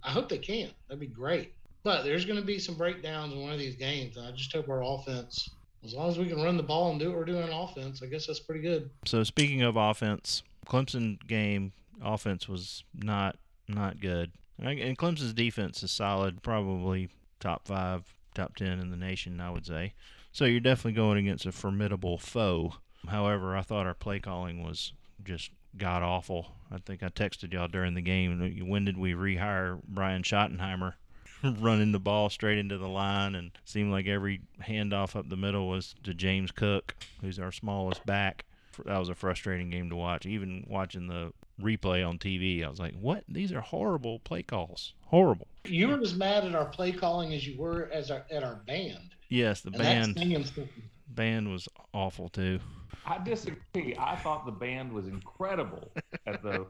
I 0.03 0.11
hope 0.11 0.29
they 0.29 0.39
can. 0.39 0.71
That'd 0.89 1.01
be 1.01 1.07
great. 1.07 1.53
But 1.85 2.03
there's 2.03 2.25
going 2.25 2.41
to 2.41 2.45
be 2.45 2.59
some 2.59 2.75
breakdowns 2.75 3.33
in 3.33 3.41
one 3.41 3.53
of 3.53 3.59
these 3.59 3.77
games. 3.77 4.19
I 4.19 4.31
just 4.33 4.53
hope 4.53 4.69
our 4.69 4.83
offense, 4.83 5.51
as 5.85 5.95
long 5.95 6.11
as 6.11 6.19
we 6.19 6.27
can 6.27 6.43
run 6.43 6.57
the 6.57 6.63
ball 6.63 6.91
and 6.91 6.99
do 7.01 7.09
what 7.09 7.19
we're 7.19 7.25
doing 7.25 7.45
on 7.45 7.69
offense, 7.69 8.03
I 8.03 8.07
guess 8.07 8.27
that's 8.27 8.41
pretty 8.41 8.61
good. 8.61 8.91
So 9.05 9.23
speaking 9.23 9.63
of 9.63 9.77
offense, 9.77 10.43
Clemson 10.67 11.25
game 11.27 11.73
offense 12.03 12.49
was 12.49 12.85
not 12.95 13.37
not 13.69 14.01
good, 14.01 14.33
and 14.59 14.99
Clemson's 14.99 15.33
defense 15.33 15.83
is 15.83 15.91
solid, 15.91 16.43
probably 16.43 17.09
top 17.39 17.67
five, 17.69 18.05
top 18.35 18.57
ten 18.57 18.81
in 18.81 18.91
the 18.91 18.97
nation, 18.97 19.41
I 19.41 19.51
would 19.51 19.67
say. 19.67 19.95
So 20.33 20.45
you're 20.45 20.61
definitely 20.61 20.93
going 20.93 21.19
against 21.19 21.47
a 21.47 21.53
formidable 21.53 22.19
foe. 22.19 22.75
However, 23.07 23.57
I 23.57 23.63
thought 23.63 23.87
our 23.87 23.95
play 23.95 24.21
calling 24.21 24.63
was 24.63 24.93
just 25.25 25.51
god 25.77 26.03
awful. 26.03 26.53
I 26.71 26.79
think 26.79 27.03
I 27.03 27.09
texted 27.09 27.53
y'all 27.53 27.69
during 27.69 27.95
the 27.95 28.03
game. 28.03 28.67
When 28.69 28.85
did 28.85 28.99
we 28.99 29.13
rehire 29.13 29.81
Brian 29.87 30.23
Schottenheimer? 30.23 30.95
Running 31.61 31.93
the 31.93 32.01
ball 32.01 32.31
straight 32.31 32.59
into 32.59 32.79
the 32.79 32.89
line, 32.89 33.35
and 33.35 33.51
seemed 33.65 33.93
like 33.93 34.07
every 34.07 34.41
handoff 34.63 35.15
up 35.17 35.29
the 35.29 35.37
middle 35.37 35.69
was 35.69 35.95
to 36.05 36.15
James 36.15 36.51
Cook, 36.51 36.97
who's 37.21 37.39
our 37.39 37.53
smallest 37.53 38.05
back. 38.05 38.45
That 38.85 38.99
was 38.99 39.09
a 39.09 39.15
frustrating 39.15 39.71
game 39.71 39.91
to 39.91 39.97
watch. 39.97 40.25
Even 40.27 40.65
watching 40.69 41.09
the 41.09 41.33
replay 41.61 42.07
on 42.07 42.19
TV, 42.19 42.65
I 42.65 42.69
was 42.69 42.79
like, 42.79 42.95
"What? 42.95 43.25
These 43.29 43.53
are 43.53 43.61
horrible 43.61 44.21
play 44.21 44.43
calls. 44.43 44.95
Horrible." 45.07 45.49
You 45.65 45.89
were 45.89 46.01
as 46.01 46.15
mad 46.15 46.45
at 46.45 46.55
our 46.55 46.67
play 46.67 46.93
calling 46.93 47.35
as 47.35 47.47
you 47.47 47.59
were 47.59 47.91
as 47.93 48.11
our, 48.11 48.25
at 48.31 48.43
our 48.45 48.57
band. 48.67 49.15
Yes, 49.29 49.61
the 49.61 49.71
And 49.71 50.15
band 50.15 50.69
band 51.09 51.51
was 51.51 51.69
awful 51.93 52.29
too. 52.29 52.61
I 53.05 53.19
disagree. 53.19 53.97
I 53.99 54.17
thought 54.17 54.47
the 54.47 54.53
band 54.53 54.93
was 54.93 55.09
incredible 55.09 55.91
at 56.27 56.43
the. 56.43 56.67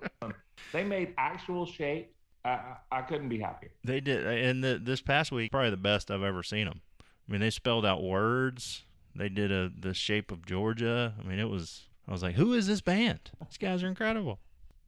they 0.72 0.84
made 0.84 1.14
actual 1.18 1.66
shape. 1.66 2.14
I, 2.44 2.50
I, 2.50 2.76
I 2.92 3.02
couldn't 3.02 3.28
be 3.28 3.38
happier. 3.38 3.70
They 3.84 4.00
did, 4.00 4.26
and 4.26 4.62
the, 4.62 4.80
this 4.82 5.00
past 5.00 5.32
week 5.32 5.50
probably 5.50 5.70
the 5.70 5.76
best 5.76 6.10
I've 6.10 6.22
ever 6.22 6.42
seen 6.42 6.66
them. 6.66 6.80
I 7.00 7.32
mean, 7.32 7.40
they 7.40 7.50
spelled 7.50 7.84
out 7.84 8.02
words. 8.02 8.84
They 9.14 9.28
did 9.28 9.50
a 9.50 9.70
the 9.78 9.94
shape 9.94 10.30
of 10.30 10.46
Georgia. 10.46 11.14
I 11.18 11.22
mean, 11.26 11.38
it 11.38 11.48
was. 11.48 11.88
I 12.06 12.12
was 12.12 12.22
like, 12.22 12.36
"Who 12.36 12.54
is 12.54 12.66
this 12.66 12.80
band? 12.80 13.30
These 13.40 13.58
guys 13.58 13.82
are 13.82 13.88
incredible." 13.88 14.38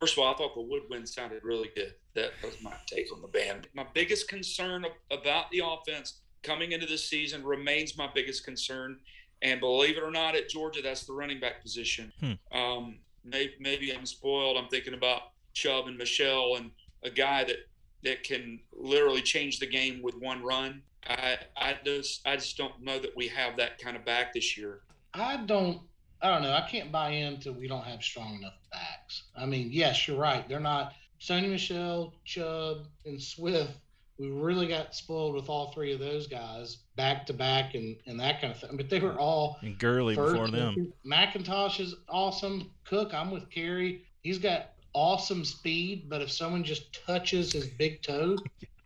First 0.01 0.15
of 0.17 0.21
all, 0.21 0.33
I 0.33 0.37
thought 0.37 0.55
the 0.55 0.63
woodwind 0.63 1.07
sounded 1.09 1.45
really 1.45 1.71
good. 1.75 1.95
That 2.15 2.33
was 2.43 2.57
my 2.63 2.73
take 2.87 3.13
on 3.13 3.21
the 3.21 3.29
band. 3.29 3.69
My 3.75 3.87
biggest 3.93 4.29
concern 4.29 4.87
about 5.11 5.51
the 5.51 5.63
offense 5.63 6.21
coming 6.43 6.73
into 6.73 6.87
this 6.87 7.05
season 7.05 7.45
remains 7.45 7.99
my 7.99 8.09
biggest 8.15 8.45
concern. 8.45 8.99
And 9.43 9.61
believe 9.61 9.97
it 9.97 10.03
or 10.03 10.11
not, 10.11 10.35
at 10.35 10.49
Georgia, 10.49 10.81
that's 10.83 11.05
the 11.05 11.13
running 11.13 11.41
back 11.41 11.63
position. 11.63 12.13
Hmm. 12.21 12.59
Um, 12.59 12.99
maybe, 13.25 13.53
maybe 13.61 13.95
I'm 13.95 14.07
spoiled. 14.07 14.57
I'm 14.57 14.69
thinking 14.69 14.95
about 14.95 15.23
Chubb 15.53 15.87
and 15.87 15.99
Michel 15.99 16.57
and 16.57 16.71
a 17.05 17.11
guy 17.11 17.45
that 17.45 17.57
that 18.03 18.23
can 18.23 18.61
literally 18.73 19.23
change 19.23 19.59
the 19.59 19.67
game 19.67 20.03
with 20.03 20.15
one 20.17 20.43
run. 20.43 20.83
I 21.09 21.39
I 21.57 21.77
just 21.85 22.27
I 22.27 22.37
just 22.37 22.57
don't 22.57 22.81
know 22.83 22.99
that 22.99 23.17
we 23.17 23.29
have 23.29 23.57
that 23.57 23.79
kind 23.79 23.97
of 23.97 24.05
back 24.05 24.33
this 24.33 24.57
year. 24.57 24.81
I 25.15 25.39
don't 25.39 25.81
I 26.23 26.31
don't 26.31 26.43
know. 26.43 26.53
I 26.53 26.67
can't 26.69 26.93
buy 26.93 27.11
into 27.11 27.53
we 27.53 27.69
don't 27.69 27.85
have 27.85 28.03
strong 28.03 28.37
enough 28.37 28.59
backs. 28.71 29.25
I 29.37 29.47
mean, 29.47 29.69
yes, 29.73 30.07
you're 30.07 30.19
right. 30.19 30.49
They're 30.49 30.61
not 30.61 30.93
Sony 31.21 31.51
Michel, 31.51 32.15
Chubb, 32.25 32.87
and 33.05 33.21
Swift. 33.21 33.73
We 34.19 34.31
really 34.31 34.67
got 34.67 34.95
spoiled 34.95 35.35
with 35.35 35.49
all 35.49 35.73
three 35.73 35.95
of 35.95 35.99
those 35.99 36.27
guys 36.27 36.79
back 36.95 37.25
to 37.27 37.33
back 37.33 37.75
and, 37.75 37.97
and 38.07 38.21
that 38.21 38.43
kind 38.43 38.53
of 38.53 38.61
thing. 38.61 38.77
But 38.77 38.91
they 38.91 39.01
were 39.01 39.19
all 39.19 39.57
And 39.63 39.79
Gurley 39.79 40.15
before 40.15 40.49
them. 40.49 40.93
McIntosh 41.07 41.81
is 41.81 41.95
awesome. 42.07 42.71
Cook, 42.85 43.15
I'm 43.15 43.31
with 43.31 43.49
Kerry. 43.49 44.05
He's 44.23 44.39
got 44.39 44.73
awesome 44.93 45.45
speed, 45.45 46.09
but 46.09 46.21
if 46.21 46.31
someone 46.31 46.65
just 46.65 47.05
touches 47.07 47.53
his 47.53 47.67
big 47.67 48.03
toe, 48.03 48.37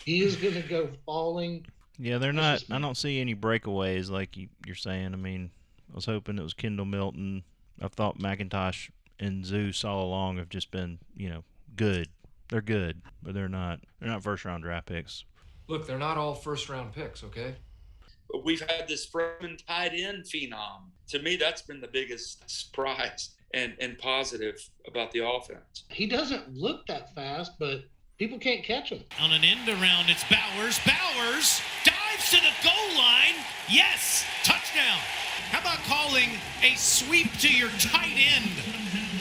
he 0.04 0.22
is 0.22 0.36
going 0.36 0.54
to 0.54 0.62
go 0.62 0.88
falling. 1.06 1.66
Yeah, 1.98 2.18
they're 2.18 2.32
not. 2.32 2.64
I 2.70 2.78
don't 2.78 2.96
see 2.96 3.20
any 3.20 3.34
breakaways 3.34 4.10
like 4.10 4.36
you, 4.36 4.48
you're 4.66 4.74
saying. 4.74 5.12
I 5.12 5.16
mean, 5.16 5.50
I 5.90 5.94
was 5.94 6.06
hoping 6.06 6.38
it 6.38 6.42
was 6.42 6.54
Kendall 6.54 6.86
Milton. 6.86 7.44
I 7.80 7.88
thought 7.88 8.18
McIntosh 8.18 8.90
and 9.20 9.44
Zeus 9.44 9.84
all 9.84 10.04
along 10.04 10.38
have 10.38 10.48
just 10.48 10.70
been, 10.70 10.98
you 11.16 11.28
know, 11.28 11.44
good. 11.76 12.08
They're 12.48 12.60
good, 12.60 13.00
but 13.22 13.34
they're 13.34 13.48
not. 13.48 13.80
They're 14.00 14.10
not 14.10 14.22
first 14.22 14.44
round 14.44 14.62
draft 14.62 14.86
picks. 14.86 15.24
Look, 15.68 15.86
they're 15.86 15.98
not 15.98 16.18
all 16.18 16.34
first 16.34 16.68
round 16.68 16.92
picks, 16.92 17.24
okay? 17.24 17.54
But 18.30 18.44
we've 18.44 18.60
had 18.60 18.86
this 18.86 19.06
freshman 19.06 19.56
tight 19.68 19.92
end 19.94 20.24
phenom. 20.24 20.90
To 21.08 21.22
me, 21.22 21.36
that's 21.36 21.62
been 21.62 21.80
the 21.80 21.88
biggest 21.88 22.48
surprise 22.50 23.30
and, 23.54 23.74
and 23.80 23.96
positive 23.98 24.56
about 24.86 25.12
the 25.12 25.26
offense. 25.26 25.84
He 25.88 26.06
doesn't 26.06 26.54
look 26.54 26.86
that 26.88 27.14
fast, 27.14 27.52
but 27.58 27.84
people 28.18 28.38
can't 28.38 28.64
catch 28.64 28.90
him. 28.90 29.02
On 29.20 29.32
an 29.32 29.44
end 29.44 29.68
around, 29.68 30.10
it's 30.10 30.24
Bowers. 30.24 30.78
Bowers 30.84 31.62
dives 31.84 32.30
to 32.30 32.36
the 32.36 32.52
goal 32.62 32.98
line. 32.98 33.34
Yes, 33.70 34.24
touchdown. 34.42 34.98
How 35.50 35.60
about 35.60 35.78
calling 35.84 36.30
a 36.62 36.74
sweep 36.74 37.32
to 37.38 37.48
your 37.48 37.70
tight 37.78 38.16
end 38.16 38.50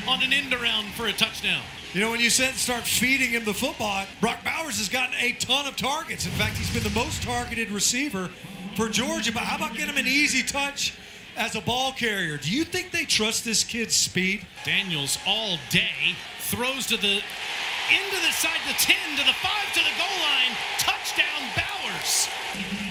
on 0.08 0.24
an 0.24 0.34
end 0.34 0.54
around 0.54 0.88
for 0.94 1.06
a 1.06 1.14
touchdown? 1.14 1.62
You 1.94 2.02
know, 2.02 2.10
when 2.10 2.20
you 2.20 2.32
said 2.32 2.56
start 2.56 2.84
feeding 2.84 3.30
him 3.30 3.46
the 3.46 3.54
football, 3.54 4.06
Brock 4.20 4.44
Bowers 4.44 4.80
has 4.80 4.90
gotten 4.90 5.14
a 5.20 5.34
ton 5.34 5.68
of 5.68 5.76
targets. 5.76 6.26
In 6.26 6.32
fact, 6.32 6.58
he's 6.58 6.74
been 6.74 6.82
the 6.82 7.00
most 7.00 7.22
targeted 7.22 7.70
receiver 7.70 8.32
for 8.76 8.90
Georgia. 8.90 9.32
But 9.32 9.44
how 9.44 9.58
about 9.58 9.76
getting 9.78 9.94
him 9.94 9.98
an 9.98 10.08
easy 10.08 10.42
touch 10.42 10.98
as 11.38 11.56
a 11.56 11.62
ball 11.62 11.92
carrier? 11.92 12.38
Do 12.38 12.52
you 12.52 12.64
think 12.64 12.92
they 12.92 13.06
trust 13.06 13.46
this 13.46 13.64
kid's 13.64 13.96
speed? 13.96 14.46
Daniels 14.66 15.18
all 15.26 15.58
day 15.70 16.16
throws 16.40 16.88
to 16.88 16.98
the 16.98 17.22
into 17.92 18.16
the 18.26 18.32
side, 18.32 18.60
the 18.68 18.74
10 18.74 18.96
to 19.18 19.26
the 19.26 19.34
5 19.34 19.74
to 19.74 19.80
the 19.80 19.92
goal 19.98 20.20
line. 20.22 20.56
Touchdown, 20.80 21.42
Bowers. 21.56 22.30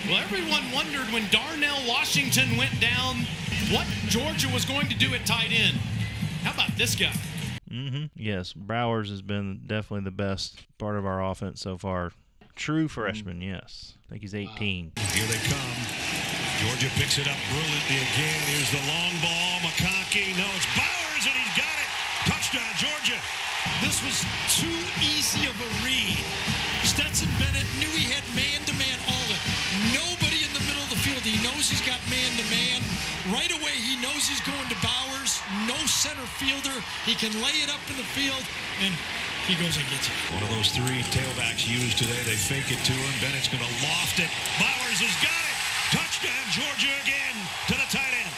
Well, 0.07 0.18
everyone 0.18 0.70
wondered 0.72 1.12
when 1.12 1.24
Darnell 1.31 1.78
Washington 1.88 2.57
went 2.57 2.78
down 2.78 3.24
what 3.70 3.87
Georgia 4.09 4.48
was 4.52 4.64
going 4.64 4.88
to 4.88 4.94
do 4.96 5.14
at 5.14 5.24
tight 5.24 5.50
end. 5.50 5.76
How 6.42 6.52
about 6.52 6.76
this 6.76 6.94
guy? 6.94 7.12
Mm-hmm. 7.70 8.07
Yes, 8.14 8.52
Bowers 8.52 9.09
has 9.09 9.22
been 9.22 9.62
definitely 9.66 10.05
the 10.05 10.11
best 10.11 10.66
part 10.76 10.96
of 10.96 11.07
our 11.07 11.24
offense 11.24 11.61
so 11.62 11.78
far. 11.78 12.12
True 12.55 12.87
freshman, 12.87 13.40
yes. 13.40 13.94
I 14.07 14.11
think 14.11 14.22
he's 14.22 14.35
18. 14.35 14.92
Here 15.14 15.26
they 15.26 15.48
come. 15.48 16.01
Georgia 16.62 16.94
picks 16.94 17.18
it 17.18 17.27
up 17.27 17.38
brilliantly 17.51 17.98
again. 18.07 18.38
Here's 18.46 18.70
the 18.70 18.83
long 18.87 19.14
ball. 19.18 19.66
McConkey. 19.66 20.31
No, 20.38 20.46
it's 20.55 20.70
Bowers, 20.79 21.25
and 21.27 21.35
he's 21.35 21.57
got 21.59 21.75
it. 21.75 21.90
Touchdown, 22.31 22.72
Georgia. 22.79 23.18
This 23.83 23.98
was 24.07 24.22
too 24.62 24.79
easy 25.03 25.51
of 25.51 25.59
a 25.59 25.70
read. 25.83 26.22
Stetson 26.87 27.27
Bennett 27.42 27.66
knew 27.83 27.90
he 27.90 28.07
had 28.07 28.22
man-to-man 28.38 28.98
all 29.11 29.27
the 29.27 29.38
nobody 29.90 30.46
in 30.46 30.55
the 30.55 30.62
middle 30.62 30.83
of 30.87 30.90
the 30.94 31.03
field. 31.03 31.22
He 31.27 31.35
knows 31.42 31.66
he's 31.66 31.83
got 31.83 31.98
man-to-man. 32.07 32.79
Right 33.35 33.51
away, 33.51 33.75
he 33.83 33.98
knows 33.98 34.31
he's 34.31 34.42
going 34.46 34.66
to 34.70 34.79
Bowers. 34.87 35.42
No 35.66 35.79
center 35.90 36.27
fielder. 36.38 36.75
He 37.03 37.18
can 37.18 37.35
lay 37.42 37.59
it 37.59 37.75
up 37.75 37.83
in 37.90 37.98
the 37.98 38.07
field, 38.14 38.42
and 38.87 38.94
he 39.51 39.59
goes 39.59 39.75
and 39.75 39.87
gets 39.90 40.07
it. 40.07 40.14
One 40.31 40.46
of 40.46 40.51
those 40.55 40.70
three 40.70 41.03
tailbacks 41.11 41.66
used 41.66 41.98
today. 41.98 42.22
They 42.22 42.38
fake 42.38 42.70
it 42.70 42.79
to 42.87 42.94
him. 42.94 43.12
Bennett's 43.18 43.51
going 43.51 43.66
to 43.66 43.75
loft 43.83 44.22
it. 44.22 44.31
Bowers 44.62 45.03
has 45.03 45.16
got 45.18 45.42
it. 45.51 45.51
Touchdown, 46.52 46.76
Georgia 46.76 46.92
again 47.02 47.34
to 47.66 47.74
the 47.74 47.88
tight 47.90 48.12
end. 48.12 48.32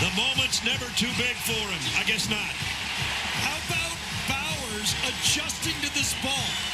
The 0.00 0.10
moment's 0.20 0.64
never 0.64 0.86
too 0.96 1.10
big 1.16 1.36
for 1.36 1.52
him. 1.52 1.80
I 1.96 2.04
guess 2.04 2.28
not. 2.28 2.38
How 2.38 3.56
about 3.70 3.96
Bowers 4.28 4.94
adjusting 5.06 5.74
to 5.80 5.94
this 5.94 6.14
ball? 6.22 6.32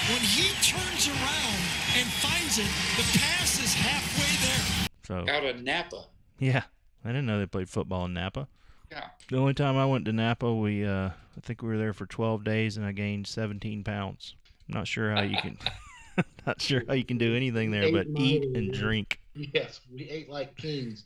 When 0.09 0.21
he 0.23 0.49
turns 0.65 1.09
around 1.09 1.59
and 1.97 2.07
finds 2.09 2.59
it, 2.59 2.69
the 2.97 3.19
pass 3.19 3.63
is 3.63 3.75
halfway 3.75 4.49
there. 4.49 4.89
So 5.05 5.31
Out 5.33 5.45
of 5.45 5.63
Napa. 5.63 6.05
yeah, 6.39 6.63
I 7.05 7.09
didn't 7.09 7.27
know 7.27 7.39
they 7.39 7.47
played 7.47 7.69
football 7.69 8.07
in 8.07 8.15
Napa. 8.15 8.49
Yeah. 8.91 9.09
The 9.29 9.37
only 9.37 9.55
time 9.55 9.77
I 9.77 9.85
went 9.85 10.07
to 10.07 10.13
Napa, 10.13 10.55
we 10.55 10.87
uh, 10.87 11.11
I 11.11 11.41
think 11.43 11.63
we 11.63 11.69
were 11.69 11.79
there 11.79 11.93
for 11.93 12.07
12 12.07 12.43
days, 12.45 12.77
and 12.79 12.87
I 12.87 12.93
gained 12.93 13.27
17 13.27 13.85
pounds. 13.85 14.35
I'm 14.69 14.75
not 14.79 14.89
sure 14.89 15.11
how 15.11 15.23
you 15.23 15.37
can, 15.37 15.59
not 16.47 16.61
sure 16.63 16.83
how 16.89 16.95
you 16.95 17.05
can 17.05 17.19
do 17.19 17.35
anything 17.37 17.71
there 17.71 17.93
but 17.93 18.07
eat 18.17 18.45
and 18.57 18.73
drink. 18.73 19.21
Yes, 19.39 19.81
we 19.93 20.09
ate 20.11 20.29
like 20.29 20.57
kings. 20.57 21.05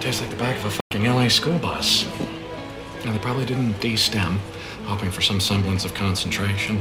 Tastes 0.00 0.22
like 0.22 0.30
the 0.30 0.36
back 0.36 0.56
of 0.56 0.64
a 0.64 0.70
fucking 0.70 1.06
LA 1.06 1.28
school 1.28 1.58
bus. 1.58 2.06
Now, 3.04 3.12
they 3.12 3.18
probably 3.18 3.44
didn't 3.44 3.78
de-stem, 3.80 4.38
hoping 4.84 5.10
for 5.10 5.20
some 5.20 5.40
semblance 5.40 5.84
of 5.84 5.92
concentration. 5.92 6.80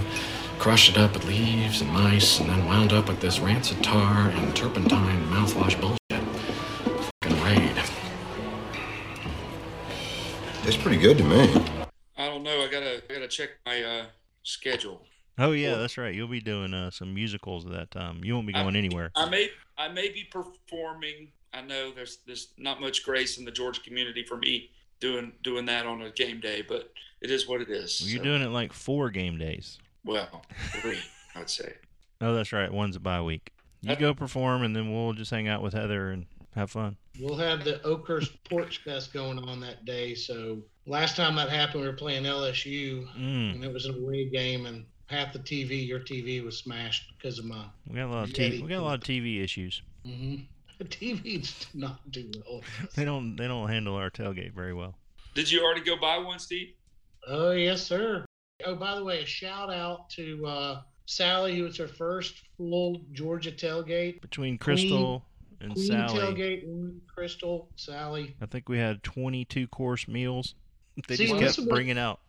Crushed 0.58 0.92
it 0.92 0.98
up 0.98 1.14
with 1.14 1.26
leaves 1.26 1.82
and 1.82 1.92
mice, 1.92 2.40
and 2.40 2.50
then 2.50 2.66
wound 2.66 2.94
up 2.94 3.10
with 3.10 3.20
this 3.20 3.40
rancid 3.40 3.84
tar 3.84 4.30
and 4.30 4.56
turpentine 4.56 5.22
mouthwash 5.26 5.80
bullshit. 5.82 6.24
Fucking 7.22 7.44
raid. 7.44 7.76
Tastes 10.64 10.82
pretty 10.82 10.98
good 10.98 11.18
to 11.18 11.26
me. 11.26 11.54
I 12.18 12.28
don't 12.28 12.42
know. 12.42 12.62
I 12.62 12.70
gotta 12.72 13.04
I 13.10 13.14
gotta 13.14 13.28
check 13.28 13.50
my 13.66 13.84
uh, 13.84 14.06
schedule. 14.44 15.02
Oh 15.38 15.52
yeah, 15.52 15.76
that's 15.76 15.98
right. 15.98 16.16
You'll 16.16 16.30
be 16.30 16.40
doing 16.40 16.74
uh, 16.74 16.90
some 16.90 17.14
musicals 17.14 17.66
at 17.66 17.74
that 17.74 17.92
time. 17.92 18.24
You 18.24 18.36
won't 18.36 18.48
be 18.48 18.54
going 18.54 18.78
anywhere. 18.78 19.12
I 19.16 19.28
may 19.28 19.50
I 19.78 19.88
may 19.90 20.10
be 20.10 20.24
performing. 20.32 21.30
I 21.54 21.62
know 21.62 21.92
there's 21.92 22.18
there's 22.26 22.50
not 22.58 22.82
much 22.82 23.04
grace 23.04 23.38
in 23.38 23.46
the 23.46 23.52
Georgia 23.52 23.82
community 23.82 24.24
for 24.24 24.38
me 24.38 24.70
doing 25.00 25.34
doing 25.44 25.66
that 25.66 25.86
on 25.86 26.02
a 26.02 26.12
game 26.12 26.40
day, 26.40 26.62
but 26.68 26.92
it 27.22 27.32
is 27.32 27.48
what 27.48 27.62
it 27.62 27.70
is. 27.70 28.02
You're 28.02 28.20
so- 28.20 28.24
doing 28.24 28.42
it 28.42 28.50
like 28.50 28.74
four 28.74 29.10
game 29.10 29.38
days. 29.38 29.78
well, 30.04 30.44
three, 30.82 31.00
I'd 31.36 31.50
say. 31.50 31.74
Oh, 32.22 32.34
that's 32.34 32.54
right. 32.54 32.72
One's 32.72 32.96
a 32.96 33.00
bye 33.02 33.22
week. 33.22 33.52
You 33.82 33.94
go 33.98 34.14
perform, 34.14 34.64
and 34.64 34.74
then 34.74 34.94
we'll 34.94 35.12
just 35.12 35.30
hang 35.30 35.50
out 35.50 35.62
with 35.62 35.74
Heather 35.74 36.12
and 36.12 36.26
have 36.56 36.72
fun. 36.72 36.96
We'll 37.20 37.36
have 37.36 37.66
the 37.66 37.84
Oakhurst 37.84 38.42
Porch 38.46 38.82
Fest 38.86 39.12
going 39.12 39.38
on 39.38 39.60
that 39.60 39.84
day. 39.84 40.16
So 40.16 40.60
last 40.88 41.18
time 41.18 41.36
that 41.36 41.50
happened, 41.50 41.82
we 41.82 41.88
were 41.90 41.94
playing 41.94 42.24
LSU, 42.24 43.06
Mm. 43.18 43.56
and 43.56 43.64
it 43.66 43.72
was 43.72 43.86
an 43.86 43.96
away 44.02 44.30
game, 44.30 44.66
and 44.66 44.86
half 45.08 45.34
the 45.34 45.40
TV, 45.40 45.88
your 45.88 46.00
TV, 46.00 46.44
was 46.44 46.58
smashed 46.58 47.14
because 47.18 47.40
of 47.40 47.46
my. 47.46 47.66
We 47.88 47.96
got 47.96 48.06
a 48.06 48.12
lot 48.12 48.24
of 48.30 48.34
TV. 48.34 48.62
We 48.62 48.70
got 48.70 48.80
a 48.80 48.82
lot 48.82 48.96
of 48.96 49.02
TV 49.02 49.44
issues. 49.44 49.82
Mm-hmm. 50.06 50.44
The 50.78 50.86
TV 50.86 51.24
did 51.24 51.80
not 51.80 52.12
do 52.12 52.30
well. 52.46 52.62
They 52.96 53.06
don't. 53.06 53.36
They 53.36 53.48
don't 53.48 53.70
handle 53.70 53.96
our 53.96 54.10
tailgate 54.10 54.54
very 54.54 54.74
well. 54.74 54.96
Did 55.34 55.52
you 55.52 55.64
already 55.64 55.82
go 55.82 55.98
buy 55.98 56.18
one, 56.18 56.40
Steve? 56.40 56.74
Oh 57.28 57.52
yes, 57.52 57.84
sir. 57.84 58.26
Oh, 58.66 58.76
by 58.76 58.96
the 58.96 59.04
way, 59.04 59.22
a 59.22 59.26
shout 59.26 59.72
out 59.72 60.10
to 60.12 60.46
uh, 60.46 60.82
Sally, 61.06 61.58
who 61.58 61.64
was 61.64 61.78
her 61.78 61.88
first 61.88 62.42
full 62.58 63.02
Georgia 63.12 63.52
tailgate. 63.52 64.22
Between 64.22 64.58
Crystal 64.58 65.26
and 65.60 65.74
Queen 65.74 65.88
Sally. 65.88 66.20
tailgate, 66.20 67.00
Crystal, 67.08 67.70
Sally. 67.76 68.36
I 68.42 68.46
think 68.46 68.70
we 68.70 68.78
had 68.78 69.04
22 69.04 69.68
course 69.68 70.08
meals. 70.08 70.56
They 71.08 71.16
See, 71.16 71.28
just 71.28 71.58
kept 71.58 71.70
bringing 71.70 71.98
out. 71.98 72.22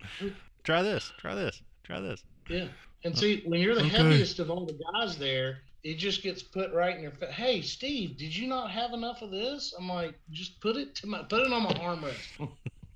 Try 0.64 0.82
this. 0.82 1.12
Try 1.18 1.34
this. 1.34 1.62
Try 1.84 2.00
this. 2.00 2.24
Yeah. 2.48 2.68
And 3.04 3.14
uh, 3.14 3.18
see, 3.18 3.42
when 3.46 3.60
you're 3.60 3.74
the 3.74 3.80
Okay. 3.82 3.90
heaviest 3.90 4.38
of 4.38 4.50
all 4.50 4.66
the 4.66 4.78
guys 4.92 5.16
there, 5.16 5.58
it 5.84 5.94
just 5.98 6.22
gets 6.22 6.42
put 6.42 6.72
right 6.72 6.96
in 6.96 7.02
your 7.02 7.12
face. 7.12 7.30
Hey, 7.30 7.60
Steve, 7.62 8.16
did 8.16 8.34
you 8.34 8.48
not 8.48 8.70
have 8.70 8.92
enough 8.92 9.22
of 9.22 9.30
this? 9.30 9.72
I'm 9.78 9.88
like, 9.88 10.14
just 10.32 10.60
put 10.60 10.76
it 10.76 10.94
to 10.96 11.06
my, 11.06 11.22
put 11.22 11.42
it 11.42 11.52
on 11.52 11.62
my 11.62 11.72
armrest. 11.74 12.16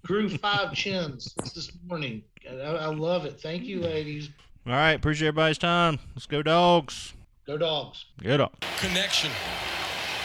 Grew 0.07 0.29
five 0.31 0.73
chins 0.73 1.35
this 1.55 1.71
morning. 1.87 2.23
I, 2.51 2.55
I 2.55 2.87
love 2.87 3.27
it. 3.27 3.41
Thank 3.41 3.65
you, 3.65 3.81
ladies. 3.81 4.31
All 4.67 4.73
right. 4.73 4.93
Appreciate 4.93 5.29
everybody's 5.29 5.59
time. 5.59 5.99
Let's 6.15 6.27
go, 6.27 6.43
dogs. 6.43 7.13
Go 7.47 7.59
dogs. 7.59 8.07
Go 8.23 8.37
dogs. 8.39 8.57
connection, 8.79 9.31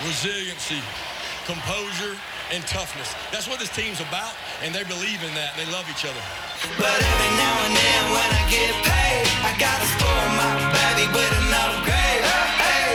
resiliency, 0.06 0.80
composure, 1.46 2.16
and 2.54 2.64
toughness. 2.68 3.14
That's 3.32 3.48
what 3.48 3.60
this 3.60 3.70
team's 3.76 4.00
about, 4.00 4.34
and 4.64 4.74
they 4.74 4.84
believe 4.84 5.22
in 5.24 5.34
that. 5.36 5.56
They 5.58 5.66
love 5.72 5.86
each 5.90 6.06
other. 6.06 6.22
But 6.78 6.98
every 6.98 7.32
now 7.38 7.56
and 7.66 7.74
then 7.78 8.04
when 8.16 8.30
I 8.34 8.44
get 8.50 8.74
paid, 8.82 9.26
I 9.46 9.52
gotta 9.62 9.88
spoil 9.96 10.30
my 10.42 10.54
baby 10.74 11.06
with 11.14 11.34
an 11.42 11.54
upgrade. 11.64 12.24
Hey, 12.66 12.86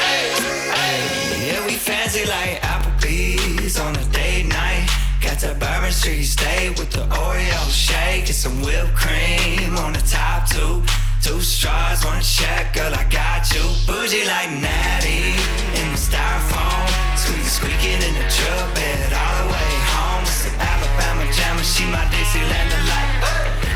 hey, 0.00 0.24
hey. 0.72 0.98
Yeah, 1.46 1.60
we 1.66 1.74
fancy 1.74 2.24
like 2.24 2.60
Applebee's 2.62 3.78
on 3.78 3.94
a 3.96 4.04
date 4.16 4.46
night. 4.46 4.88
Got 5.20 5.38
the 5.40 5.52
Bourbon 5.60 5.92
Street 5.92 6.24
steak 6.24 6.78
with 6.78 6.90
the 6.90 7.04
Oreo 7.12 7.62
shake. 7.70 8.26
Get 8.26 8.34
some 8.34 8.60
whipped 8.62 8.94
cream 8.94 9.76
on 9.76 9.92
the 9.92 10.04
top 10.08 10.48
too. 10.48 10.82
Two 11.22 11.40
straws, 11.40 12.04
one 12.04 12.22
check, 12.22 12.72
girl, 12.74 12.94
I 12.94 13.04
got 13.10 13.52
you. 13.52 13.64
Bougie 13.86 14.24
like 14.24 14.50
Natty 14.50 15.36
in 15.80 15.86
the 15.92 16.00
styrofoam. 16.00 16.86
Squeaky 17.18 17.48
squeaking 17.56 18.00
in 18.08 18.14
the 18.14 18.26
truck 18.30 18.74
bed 18.74 19.12
all 19.12 19.34
the 19.44 19.52
way 19.52 19.87
jamming, 21.32 21.64
she 21.64 21.84
my 21.86 22.04
Dixieland 22.10 22.70
delight. 22.70 23.10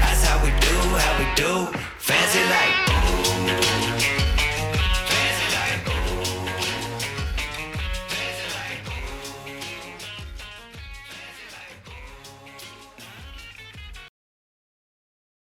That's 0.01 0.25
how 0.25 0.38
we 0.45 0.51
do, 0.61 0.77
how 0.97 1.19
we 1.19 1.27
do, 1.35 1.67
fancy 1.99 2.43
like. 2.49 3.22